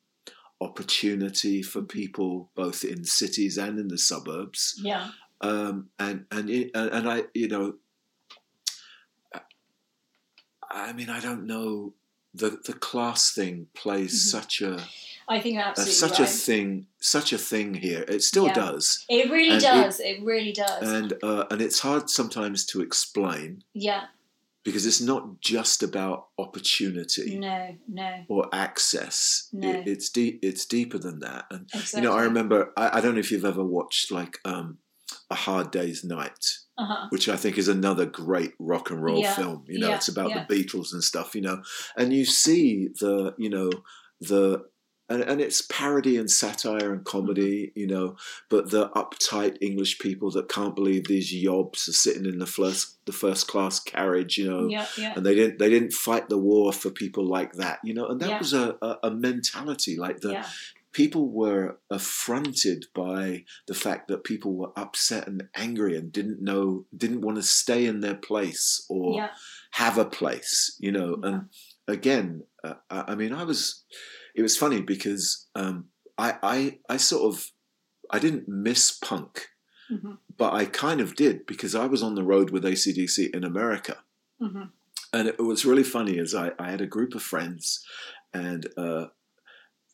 [0.60, 5.10] opportunity for people, both in cities and in the suburbs, Yeah.
[5.40, 7.74] um, and and it- and and I, you know,
[10.70, 11.94] I mean, I don't know.
[12.34, 14.30] The the class thing plays Mhm.
[14.30, 14.84] such a,
[15.28, 16.28] I think absolutely such right.
[16.28, 18.04] a thing such a thing here.
[18.06, 18.54] It still Yeah.
[18.54, 20.00] does, it really and it- does.
[20.00, 20.82] It, really does.
[20.82, 24.04] and uh, and it's hard sometimes to explain yeah.
[24.62, 27.76] because it's not just about opportunity No.
[27.88, 28.24] No.
[28.28, 29.48] or access.
[29.52, 29.68] No.
[29.70, 30.38] It, it's deep.
[30.42, 31.46] It's deeper than that.
[31.50, 32.02] And Exactly.
[32.02, 32.72] you know, I remember.
[32.76, 34.78] I, I don't know if you've ever watched like um,
[35.30, 36.58] a Hard Day's Night.
[36.80, 37.06] Uh huh.
[37.10, 39.64] which I think is another great rock and roll Yeah, film.
[39.68, 40.44] You know, yeah, it's about yeah.
[40.48, 41.34] the Beatles and stuff.
[41.34, 41.62] You know,
[41.96, 43.70] and you see the you know
[44.20, 44.64] the
[45.08, 47.56] and, and it's parody and satire and comedy.
[47.66, 47.80] Mm-hmm.
[47.80, 48.16] You know,
[48.48, 52.96] but the uptight English people that can't believe these yobs are sitting in the first
[53.06, 54.38] the first class carriage.
[54.38, 54.68] You know.
[54.68, 54.86] Yeah.
[54.96, 55.12] Yeah.
[55.16, 55.58] And they didn't.
[55.58, 58.06] They didn't fight the war for people like that, you know.
[58.06, 58.38] And that Yeah.
[58.38, 59.96] was a, a, a mentality.
[59.96, 60.44] Like the.
[60.92, 66.86] People were affronted by the fact that people were upset and angry and didn't know,
[66.96, 69.30] didn't want to stay in their place or Yeah.
[69.72, 71.18] have a place, you know.
[71.22, 71.28] Yeah.
[71.28, 71.48] And
[71.86, 73.84] again, uh, I mean, I was,
[74.34, 75.86] it was funny because um,
[76.18, 77.50] I, I, I sort of,
[78.10, 79.46] I didn't miss punk,
[79.90, 80.18] Mhm.
[80.36, 84.04] but I kind of did because I was on the road with ACDC in America.
[84.40, 84.70] Mhm.
[85.12, 87.84] And it was really funny as I, I had a group of friends
[88.32, 89.06] and uh,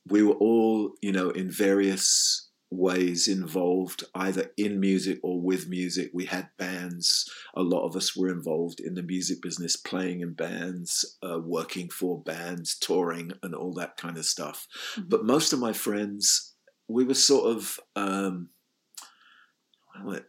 [0.09, 6.11] we were all, you know, in various ways involved either in music or with music.
[6.13, 7.31] We had bands.
[7.55, 11.89] A lot of us were involved in the music business, playing in bands, uh, working
[11.89, 14.67] for bands, touring, and all that kind of stuff.
[14.97, 15.09] Mhm.
[15.09, 16.55] But most of my friends,
[16.89, 17.81] we were sort of.
[17.95, 18.51] Um,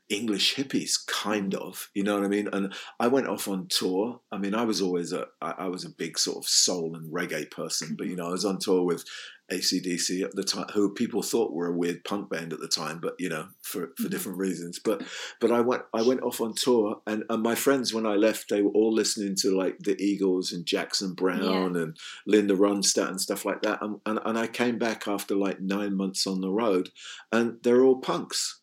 [0.10, 2.48] English hippies, kind of, you know what I mean.
[2.54, 4.22] And I went off on tour.
[4.32, 7.12] I mean, I was always a, I, I was a big sort of soul and
[7.12, 9.04] reggae person, but you know, I was on tour with
[9.52, 13.00] ACDC at the time, who people thought were a weird punk band at the time,
[13.00, 14.10] but you know, for, for Mhm.
[14.12, 14.80] different reasons.
[14.80, 15.04] But
[15.40, 18.50] but I went I went off on tour, and, and my friends when I left,
[18.50, 23.22] they were all listening to like the Eagles and Jackson Browne and Linda Ronstadt and
[23.22, 23.82] stuff like that.
[23.82, 26.90] And, and and I came back after like nine months on the road,
[27.32, 28.60] and they're all punks.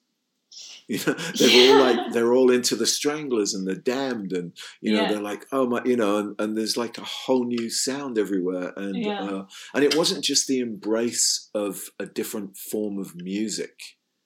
[0.89, 4.93] You know, they're all like they're all into the Stranglers and the Damned, and you
[4.95, 5.09] know Yeah.
[5.12, 8.72] they're like, oh my, you know, and, and there's like a whole new sound everywhere,
[8.76, 9.22] and Yeah.
[9.22, 13.80] uh, and it wasn't just the embrace of a different form of music.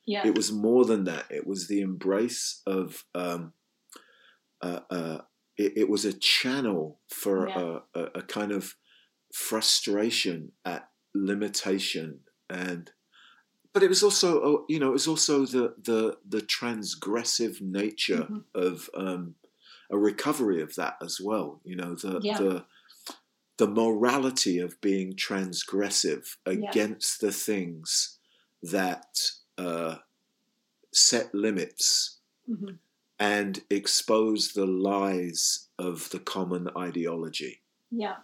[0.06, 0.26] Yeah.
[0.26, 1.26] It was more than that.
[1.30, 3.04] It was the embrace of.
[3.14, 3.52] Um,
[4.60, 5.18] uh, uh,
[5.56, 7.78] it, it was a channel for Yeah.
[7.94, 8.74] a, a, a kind of
[9.32, 12.90] frustration at limitation and
[13.72, 18.30] but it was also uh, you know it was also the the the transgressive nature
[18.30, 18.44] Mhm.
[18.54, 19.34] of um,
[19.90, 22.38] a recovery of that as well you know the Yeah.
[22.38, 22.66] the
[23.58, 26.74] the morality of being transgressive Yeah.
[26.74, 28.18] against the things
[28.62, 29.98] that uh,
[30.92, 32.78] set limits Mhm.
[33.20, 37.62] and expose the lies of the common ideology.
[37.90, 38.18] Yeah.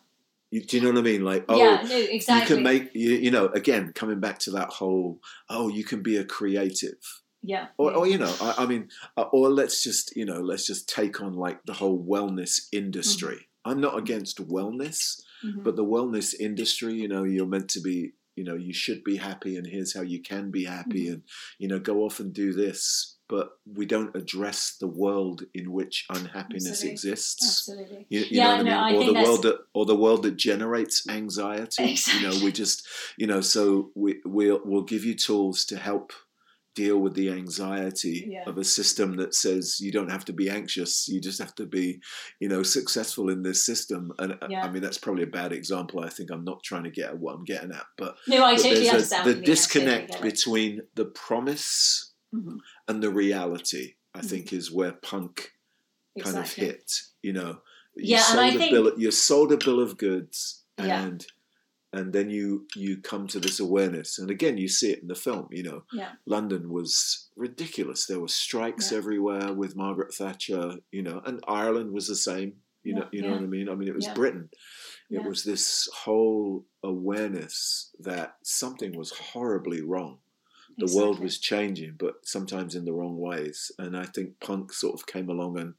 [0.55, 1.25] You, do you know what I mean?
[1.25, 1.83] Like, oh, yeah.
[1.83, 1.97] No.
[1.99, 2.41] Exactly.
[2.41, 5.19] you can make, you, you know, again, coming back to that whole,
[5.51, 7.03] oh, you can be a creative.
[7.43, 7.67] Yeah.
[7.77, 7.97] Or, yeah.
[7.97, 11.21] or you know, I, I mean, uh, or let's just, you know, let's just take
[11.21, 13.49] on like the whole wellness industry.
[13.65, 15.65] I'm not against wellness, Mhm.
[15.65, 19.17] but the wellness industry, you know, you're meant to be, you know, you should be
[19.17, 21.13] happy, and here's how you can be happy, Mhm.
[21.15, 21.23] and
[21.59, 23.14] you know, go off and do this.
[23.29, 26.91] But we don't address the world in which unhappiness Absolutely.
[26.93, 27.69] exists.
[27.71, 28.07] Absolutely.
[28.11, 28.97] You, you Yeah, know what no, I I mean?
[28.97, 31.91] Or think the world that, or the world that generates anxiety.
[31.93, 32.21] Exactly.
[32.21, 36.13] You know, we just, you know, so we we'll we'll give you tools to help
[36.75, 38.43] deal with the anxiety Yeah.
[38.49, 41.07] of a system that says you don't have to be anxious.
[41.09, 42.01] You just have to be,
[42.41, 44.13] you know, successful in this system.
[44.19, 44.65] And uh, Yeah.
[44.65, 46.01] I mean, that's probably a bad example.
[46.01, 48.57] I think I'm not trying to get at what I'm getting at, but, No, I
[48.57, 52.59] but totally there's a- the you totally disconnect between the promise Mhm.
[52.89, 53.95] and the reality.
[54.15, 54.29] I Mhm.
[54.31, 55.53] think is where punk
[56.21, 57.03] kind of hit.
[57.23, 57.63] You know,
[57.97, 61.05] you Yeah, and sold I a think- bill, you sold a bill of goods, Yeah.
[61.07, 61.27] and
[61.93, 65.15] and then you you come to this awareness, and again you see it in the
[65.15, 65.47] film.
[65.53, 66.13] You know, Yeah.
[66.27, 68.07] London was ridiculous.
[68.07, 68.99] There were strikes Yeah.
[68.99, 70.79] everywhere with Margaret Thatcher.
[70.91, 72.63] You know, and Ireland was the same.
[72.83, 73.69] You know, you know what I mean.
[73.69, 74.09] I mean, it was.
[74.09, 74.51] Britain.
[75.11, 80.19] It was this whole awareness that something was horribly wrong
[80.77, 83.71] the world was changing, but sometimes in the wrong ways.
[83.79, 85.75] And I think punk sort of came along and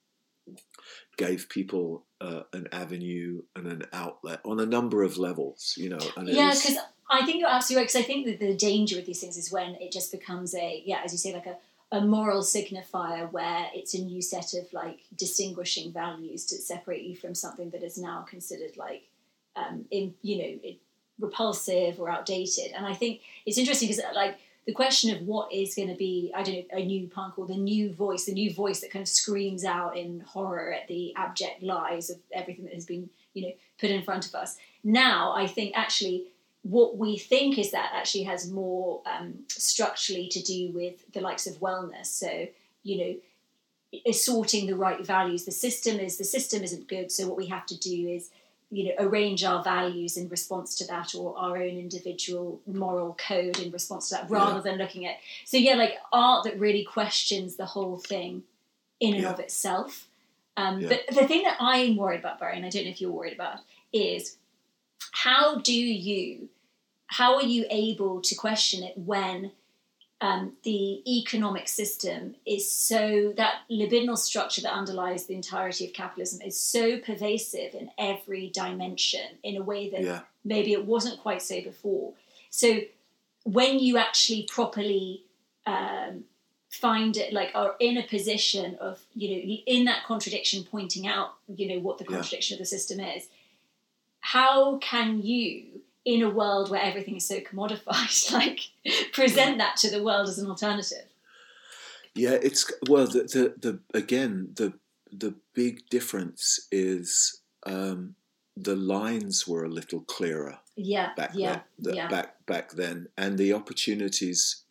[1.18, 6.00] gave people uh, an avenue and an outlet on a number of levels, you know.
[6.24, 6.78] Yeah, because
[7.10, 7.88] I think you're absolutely right.
[7.88, 10.84] Because I think that the danger with these things is when it just becomes a
[10.86, 11.58] yeah, as you say, like a,
[11.91, 17.16] a moral signifier where it's a new set of like distinguishing values to separate you
[17.16, 19.08] from something that is now considered like
[19.56, 20.80] um, in you know it,
[21.20, 22.72] repulsive or outdated.
[22.76, 26.32] And I think it's interesting because like the question of what is going to be
[26.36, 29.03] I don't know a new punk or the new voice, the new voice that kind
[29.03, 33.43] of screams out in horror at the abject lies of everything that has been you
[33.43, 34.57] know put in front of us.
[34.84, 36.28] Now I think actually
[36.66, 41.45] what we think is that actually has more um, structurally to do with the likes
[41.45, 42.07] of wellness.
[42.07, 42.47] So,
[42.82, 45.45] you know, assorting the right values.
[45.45, 47.11] The system is the system isn't good.
[47.11, 48.32] So what we have to do is,
[48.76, 53.57] you know, arrange our values in response to that, or our own individual moral code
[53.59, 54.61] in response to that, rather Yeah.
[54.67, 55.15] than looking at.
[55.45, 58.43] So yeah, like art that really questions the whole thing
[58.99, 59.32] in and Yeah.
[59.34, 60.07] of itself.
[60.57, 60.89] Um, Yeah.
[60.89, 63.34] But the thing that I'm worried about, Barry, and I don't know if you're worried
[63.34, 63.59] about,
[63.93, 64.38] is
[65.11, 66.49] how do you
[67.07, 69.51] how are you able to question it when
[70.26, 70.84] um, the
[71.19, 76.84] economic system is so that libidinal structure that underlies the entirety of capitalism is so
[77.09, 82.07] pervasive in every dimension in a way that yeah, maybe it wasn't quite so before.
[82.49, 82.69] So
[83.43, 85.23] when you actually properly
[85.76, 86.13] um,
[86.69, 89.41] find it, like, are in a position of, you know,
[89.76, 92.15] in that contradiction, pointing out, you know, what the Yeah.
[92.17, 93.23] contradiction of the system is,
[94.19, 98.60] how can you, in a world where everything is so commodified, like,
[99.12, 101.06] present that to the world as an alternative?
[102.14, 102.38] yeah.
[102.41, 104.74] It's well, the the, the again the
[105.12, 108.16] the big difference is um,
[108.56, 110.60] the lines were a little clearer.
[110.78, 112.08] Yeah, back yeah, then, the- yeah.
[112.08, 114.64] back back then, and the opportunities.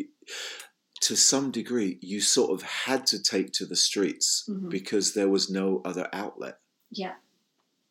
[1.00, 4.70] to some degree, you sort of had to take to the streets Mhm.
[4.70, 6.58] because there was no other outlet.
[6.90, 7.14] Yeah.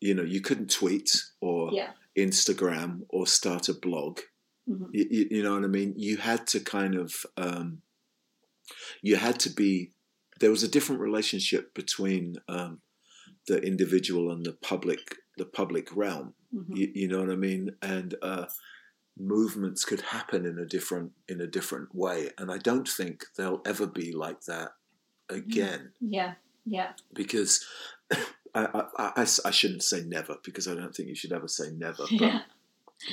[0.02, 1.92] You know, you couldn't tweet or Yeah.
[2.18, 4.20] Instagram or start a blog.
[4.70, 4.88] Mhm.
[4.94, 5.94] You, you, know what I mean?
[5.98, 7.82] You had to kind of, um,
[9.02, 9.92] you had to be.
[10.40, 12.82] There was a different relationship between um,
[13.48, 16.34] the individual and the public, the public realm.
[16.54, 16.78] Mhm.
[16.78, 17.72] You, you know what I mean?
[17.82, 18.46] And uh,
[19.18, 22.30] movements could happen in a different in a different way.
[22.38, 24.72] And I don't think they'll ever be like that
[25.30, 26.34] again Yeah.
[26.66, 26.94] Yeah.
[27.14, 27.66] because
[28.56, 28.66] I,
[28.98, 32.04] I, I, I shouldn't say never because I don't think you should ever say never.
[32.12, 32.42] But, Yeah.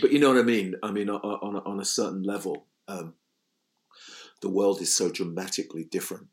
[0.00, 0.74] but you know what I mean.
[0.82, 3.14] I mean, on on a, on a certain level, um,
[4.42, 6.28] the world is so dramatically different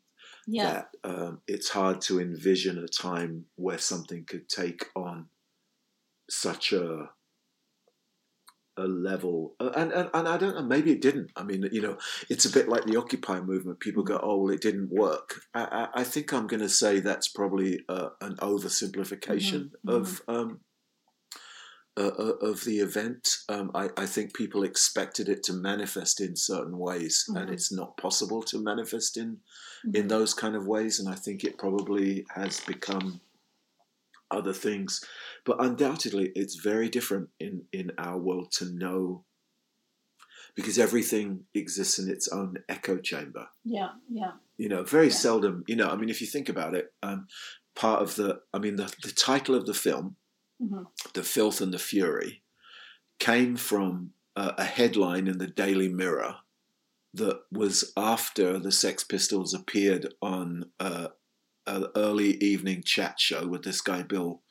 [0.46, 0.64] Yeah.
[0.72, 5.28] that um, it's hard to envision a time where something could take on
[6.30, 7.10] such a
[8.78, 11.30] a level and, and and I don't know maybe it didn't.
[11.36, 11.96] I mean you know
[12.30, 13.80] it's a bit like the occupy movement.
[13.80, 15.40] People go oh well it didn't work.
[15.54, 20.22] I, I, I think I'm going to say that's probably uh, an oversimplification Mhm, of
[20.28, 20.60] um,
[21.96, 23.28] uh, uh, of the event.
[23.48, 27.52] Um, I, I think people expected it to manifest in certain ways and Mhm.
[27.52, 29.38] it's not possible to manifest in
[29.84, 29.94] Mhm.
[29.94, 33.20] in those kind of ways, and I think it probably has become
[34.30, 35.02] other things.
[35.44, 39.24] But undoubtedly, it's very different in in our world to know
[40.54, 43.48] because everything exists in its own echo chamber.
[43.64, 43.90] Yeah.
[44.10, 44.32] Yeah.
[44.56, 45.12] You know, very Yeah.
[45.14, 45.64] seldom.
[45.68, 47.28] You know, I mean, if you think about it, um,
[47.74, 50.16] part of the, I mean, the the title of the film,
[50.60, 50.86] Mhm.
[51.14, 52.42] "The Filth and the Fury,"
[53.18, 56.36] came from uh, a headline in the Daily Mirror
[57.14, 61.08] that was after the Sex Pistols appeared on uh,
[61.68, 64.42] an early evening chat show with this guy Bill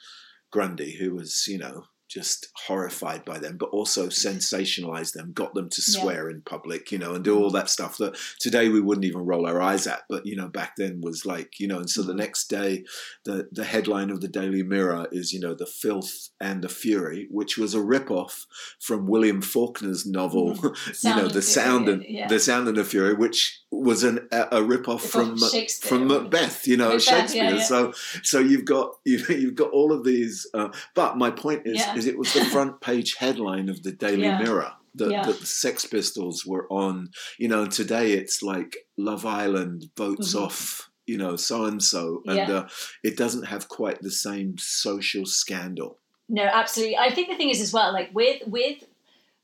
[0.51, 5.69] Grundy, who was, you know, just horrified by them, but also sensationalized them, got them
[5.69, 5.99] to Yeah.
[6.01, 9.25] swear in public, you know, and do all that stuff that today we wouldn't even
[9.25, 12.01] roll our eyes at, but you know, back then was like, you know, and so
[12.03, 12.17] the Mhm.
[12.17, 12.83] next day,
[13.25, 17.27] the the headline of the Daily Mirror is, you know, the filth and the fury,
[17.31, 18.45] which was a rip-off
[18.79, 20.53] from William Faulkner's novel,
[21.03, 22.27] you know, the sound and yeah.
[22.27, 25.51] the sound and the fury, which was an a, a rip-off It's from off Mac-
[25.51, 25.89] Shakespeare.
[25.89, 27.43] from Macbeth, you know, Macbeth, Shakespeare.
[27.43, 27.63] yeah, yeah.
[27.63, 27.93] So,
[28.23, 30.47] so you've got you you've got all of these.
[30.53, 34.23] Uh, but my point is, Is it was the front page headline of the Daily
[34.23, 34.39] Yeah.
[34.39, 35.25] Mirror that, Yeah.
[35.25, 37.09] that the Sex Pistols were on.
[37.37, 40.41] You know, today it's like Love Island votes Mhm.
[40.41, 40.89] off.
[41.05, 42.67] You know, so and so, and uh,
[43.01, 45.99] it doesn't have quite the same social scandal.
[46.27, 46.97] No, absolutely.
[46.97, 48.83] I think the thing is as well, like with with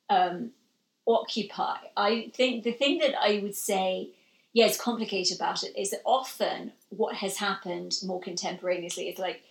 [0.10, 0.52] um,
[1.08, 4.10] Occupy, I think the thing that I would say,
[4.54, 9.44] yeah, it's complicated about it is that often what has happened more contemporaneously is like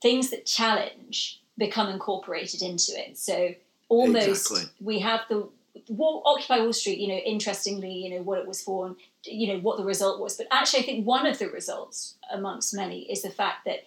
[0.00, 3.18] things that challenge become incorporated into it.
[3.18, 3.54] So
[3.88, 4.70] almost Exactly.
[4.80, 5.48] we have the
[5.88, 6.98] Wall, Occupy Wall Street.
[6.98, 10.20] You know, interestingly, you know what it was for, and you know what the result
[10.20, 10.36] was.
[10.36, 13.84] But actually, I think one of the results, amongst many, is the fact that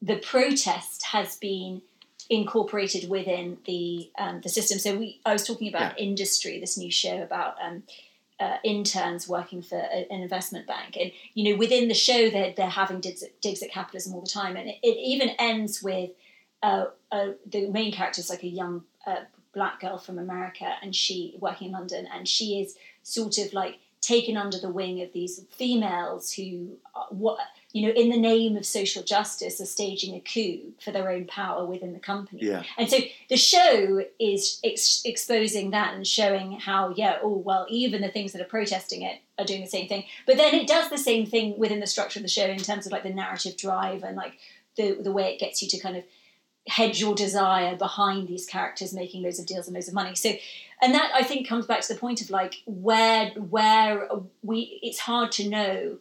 [0.00, 1.82] the protest has been
[2.30, 4.78] incorporated within the um, the system.
[4.78, 7.82] So we, I was talking about industry, this new show about um,
[8.38, 12.52] uh, interns working for a, an investment bank, and you know within the show they're
[12.56, 15.82] they're having digs at, digs at capitalism all the time, and it, it even ends
[15.82, 16.10] with
[16.62, 20.94] uh, uh, the main character is like a young uh, black girl from America, and
[20.94, 25.12] she working in London, and she is sort of like taken under the wing of
[25.12, 27.38] these females who, are, what
[27.72, 31.26] you know, in the name of social justice, are staging a coup for their own
[31.26, 32.40] power within the company.
[32.42, 32.98] Yeah, And so
[33.28, 38.32] the show is ex- exposing that and showing how, yeah, oh, well, even the things
[38.32, 40.04] that are protesting it are doing the same thing.
[40.26, 42.86] But then it does the same thing within the structure of the show in terms
[42.86, 44.38] of like the narrative drive and like
[44.76, 46.04] the, the way it gets you to kind of
[46.68, 50.14] hedge your desire behind these characters making loads of deals and loads of money.
[50.14, 50.32] So,
[50.82, 54.08] and that I think comes back to the point of like where where
[54.42, 55.98] we it's hard to know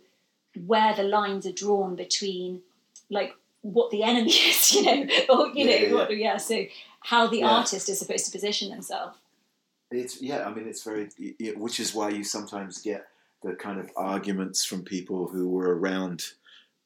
[0.65, 2.61] where the lines are drawn between
[3.09, 6.37] like what the enemy is, you know, or you Yeah, know, yeah, what yeah.
[6.37, 6.65] So
[7.01, 7.51] how the Yeah.
[7.51, 9.17] artist is supposed to position themselves.
[9.91, 13.05] It's yeah, I mean it's very, it, which is why you sometimes get
[13.43, 16.23] the kind of arguments from people who were around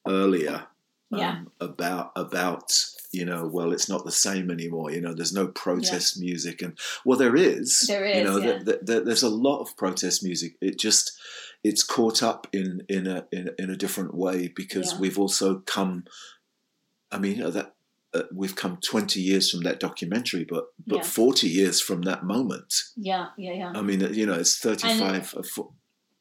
[0.07, 0.67] earlier
[1.09, 1.31] Yeah.
[1.31, 2.73] um, about about
[3.11, 6.77] you know well it's not the same anymore you know there's no protest music and
[7.05, 8.53] well there is There you know yeah.
[8.53, 11.17] th- th- th- there's a lot of protest music it just
[11.63, 14.99] it's caught up in in a in, in a different way because Yeah.
[14.99, 16.05] we've also come
[17.11, 17.73] I mean you know, that
[18.13, 21.03] uh, we've come 20 years from that documentary but but Yeah.
[21.03, 23.71] 40 years from that moment Yeah, yeah, yeah.
[23.75, 25.33] I mean, you know, it's 35.
[25.35, 25.47] of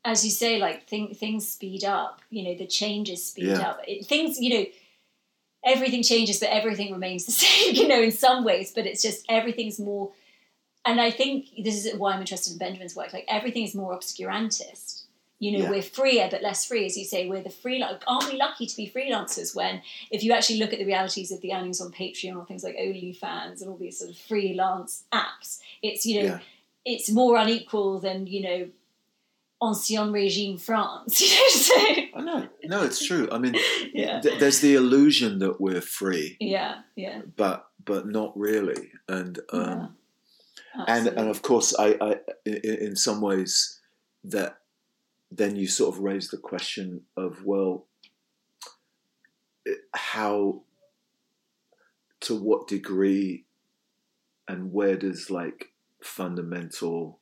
[0.05, 2.21] As you say, like thing, things speed up.
[2.31, 3.71] You know, the changes speed Yeah.
[3.71, 3.81] up.
[3.87, 4.65] It, things, you know,
[5.65, 7.75] everything changes, but everything remains the same.
[7.75, 10.13] You know, in some ways, but it's just everything's more.
[10.85, 13.13] And I think this is why I'm interested in Benjamin's work.
[13.13, 15.03] Like everything is more obscurantist.
[15.41, 15.71] You know, Yeah.
[15.71, 17.29] we're freer but less free, as you say.
[17.29, 18.03] We're the freelance.
[18.09, 21.41] Aren't we lucky to be freelancers when, if you actually look at the realities of
[21.43, 25.61] the earnings on Patreon or things like OnlyFans and all these sort of freelance apps,
[25.83, 26.39] it's you know, Yeah.
[26.85, 28.69] it's more unequal than you know,
[29.63, 31.21] ancien régime France.
[31.21, 31.75] You know, so
[32.15, 32.49] I know.
[32.65, 33.29] No, it's true.
[33.31, 33.55] I mean,
[33.95, 38.91] yeah, th- there's the illusion that we're free, yeah, yeah, but but not really.
[39.09, 39.97] And um,
[40.77, 40.85] yeah.
[40.87, 43.81] and and of course, I, I in, in some ways
[44.25, 44.59] that
[45.31, 47.87] then you sort of raise the question of well,
[49.95, 50.63] how,
[52.21, 53.45] to what degree,
[54.47, 57.18] and where does like fundamental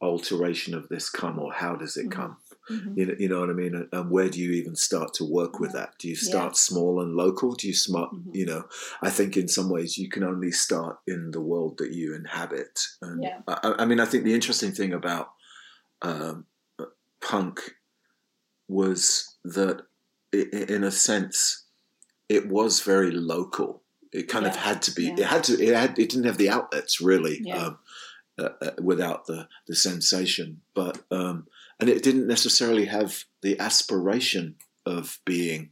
[0.00, 2.12] alteration of this come, or how does it Mhm.
[2.12, 2.36] come?
[2.70, 2.96] Mhm.
[2.98, 3.74] You know, you know what I mean?
[3.74, 5.94] And- And where do you even start to work with that?
[5.98, 6.28] Do you Yeah.
[6.28, 7.54] start small and local?
[7.54, 8.12] Do you smart?
[8.12, 8.34] Mhm.
[8.34, 8.68] You know,
[9.02, 12.86] I think in some ways you can only start in the world that you inhabit.
[13.02, 13.40] And Yeah.
[13.48, 15.32] I, I mean, I think the interesting thing about
[16.02, 16.46] um,
[17.20, 17.74] punk
[18.68, 19.86] was that,
[20.32, 21.64] in a sense,
[22.28, 23.82] it was very local.
[24.12, 25.04] It kind of had to be.
[25.04, 25.14] Yeah.
[25.14, 25.60] It had to.
[25.62, 25.98] It had.
[25.98, 27.40] It didn't have the outlets really.
[27.42, 27.66] Yeah.
[27.66, 27.78] Um,
[28.38, 31.46] uh, uh, without the the sensation, but um,
[31.80, 35.70] and it didn't necessarily have the aspiration of being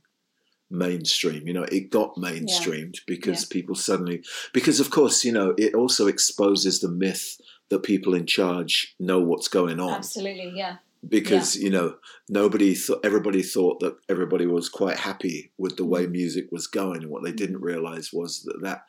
[0.70, 1.46] mainstream.
[1.46, 6.06] You know, it got mainstreamed because people suddenly, because of course, you know, it also
[6.06, 10.76] exposes the myth that people in charge know what's going on Absolutely, yeah.
[11.08, 11.96] Because you know
[12.28, 17.02] nobody thought everybody thought that everybody was quite happy with the way music was going
[17.02, 18.80] and what they didn't realize was that that,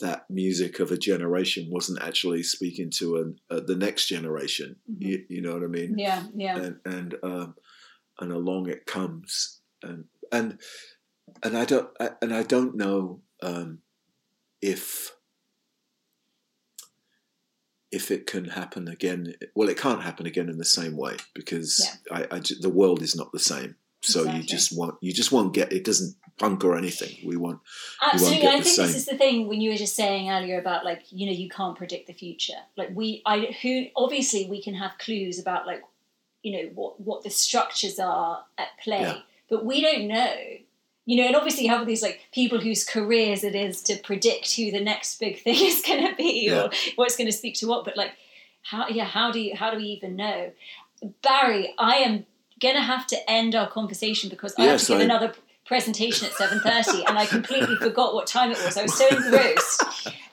[0.00, 4.96] that music of a generation wasn't actually speaking to an, uh, the next generation Mhm.
[5.06, 6.56] you, you know what i mean Yeah, yeah.
[6.56, 7.54] and and um,
[8.20, 10.58] and along it comes and and
[11.42, 13.78] and i don't I, and i don't know um,
[14.62, 15.12] if
[17.92, 21.98] if it can happen again well it can't happen again in the same way because
[22.10, 25.54] I, I the world is not the same so you just won't you just won't
[25.54, 27.60] get it doesn't punk or anything we want
[28.02, 28.40] Absolutely.
[28.40, 28.86] get I think same.
[28.86, 31.48] this is the thing when you were just saying earlier about like, you know, you
[31.48, 32.60] can't predict the future.
[32.76, 35.82] Like we I who obviously we can have clues about like,
[36.42, 39.00] you know, what what the structures are at play.
[39.00, 39.18] Yeah.
[39.48, 40.34] But we don't know.
[41.06, 44.54] You know, and obviously you have these like people whose careers it is to predict
[44.56, 46.64] who the next big thing is gonna be Yeah.
[46.64, 48.12] or what's gonna speak to what, but like
[48.62, 50.50] how yeah, how do you how do we even know?
[51.22, 52.26] Barry, I am
[52.60, 55.32] gonna have to end our conversation because I have to give I- another
[55.66, 58.76] presentation at 7.30 and I completely forgot what time it was.
[58.76, 59.82] I was so engrossed.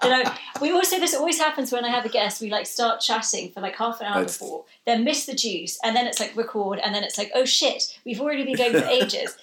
[0.04, 3.02] And I, we also, this always happens when I have a guest, we like start
[3.02, 6.20] chatting for like half an hour That's- before, then miss the juice, and then it's
[6.20, 9.36] like record, and then it's like, oh shit, we've already been going for ages.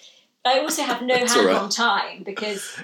[0.45, 1.55] I also have no hand right.
[1.55, 2.77] on time because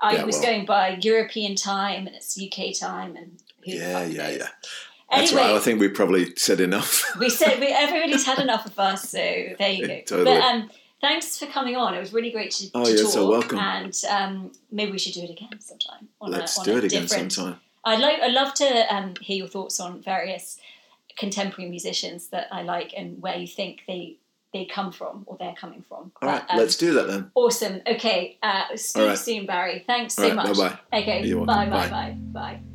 [0.00, 0.44] I Yeah, was well.
[0.44, 4.36] going by European time and it's UK time and yeah yeah knows.
[4.38, 4.48] yeah
[5.10, 8.66] that's Anyway, right i think we probably said enough we said we, everybody's had enough
[8.66, 10.00] of us, so there you go.
[10.00, 10.24] Totally.
[10.24, 11.94] But um, thanks for coming on.
[11.94, 13.58] It was really great to, Oh, to you're so welcome.
[13.58, 16.08] And um, maybe we should do it again sometime.
[16.20, 18.20] On let's a, do it again sometime I'd like.
[18.20, 20.58] I'd love to um, hear your thoughts on various
[21.16, 24.16] contemporary musicians that I like and where you think they
[24.54, 26.12] they come from or they're coming from.
[26.22, 27.82] all right But, um, let's do that then Awesome.
[27.86, 28.38] Okay.
[28.42, 29.18] Uh, speak All right.
[29.18, 29.84] soon, Barry.
[29.86, 30.56] Thanks so all right much.
[30.56, 31.34] bye bye Okay.
[31.34, 31.44] Bye.
[31.44, 31.66] Bye.
[31.68, 31.90] Bye.
[31.90, 32.16] Bye.
[32.32, 32.73] Bye.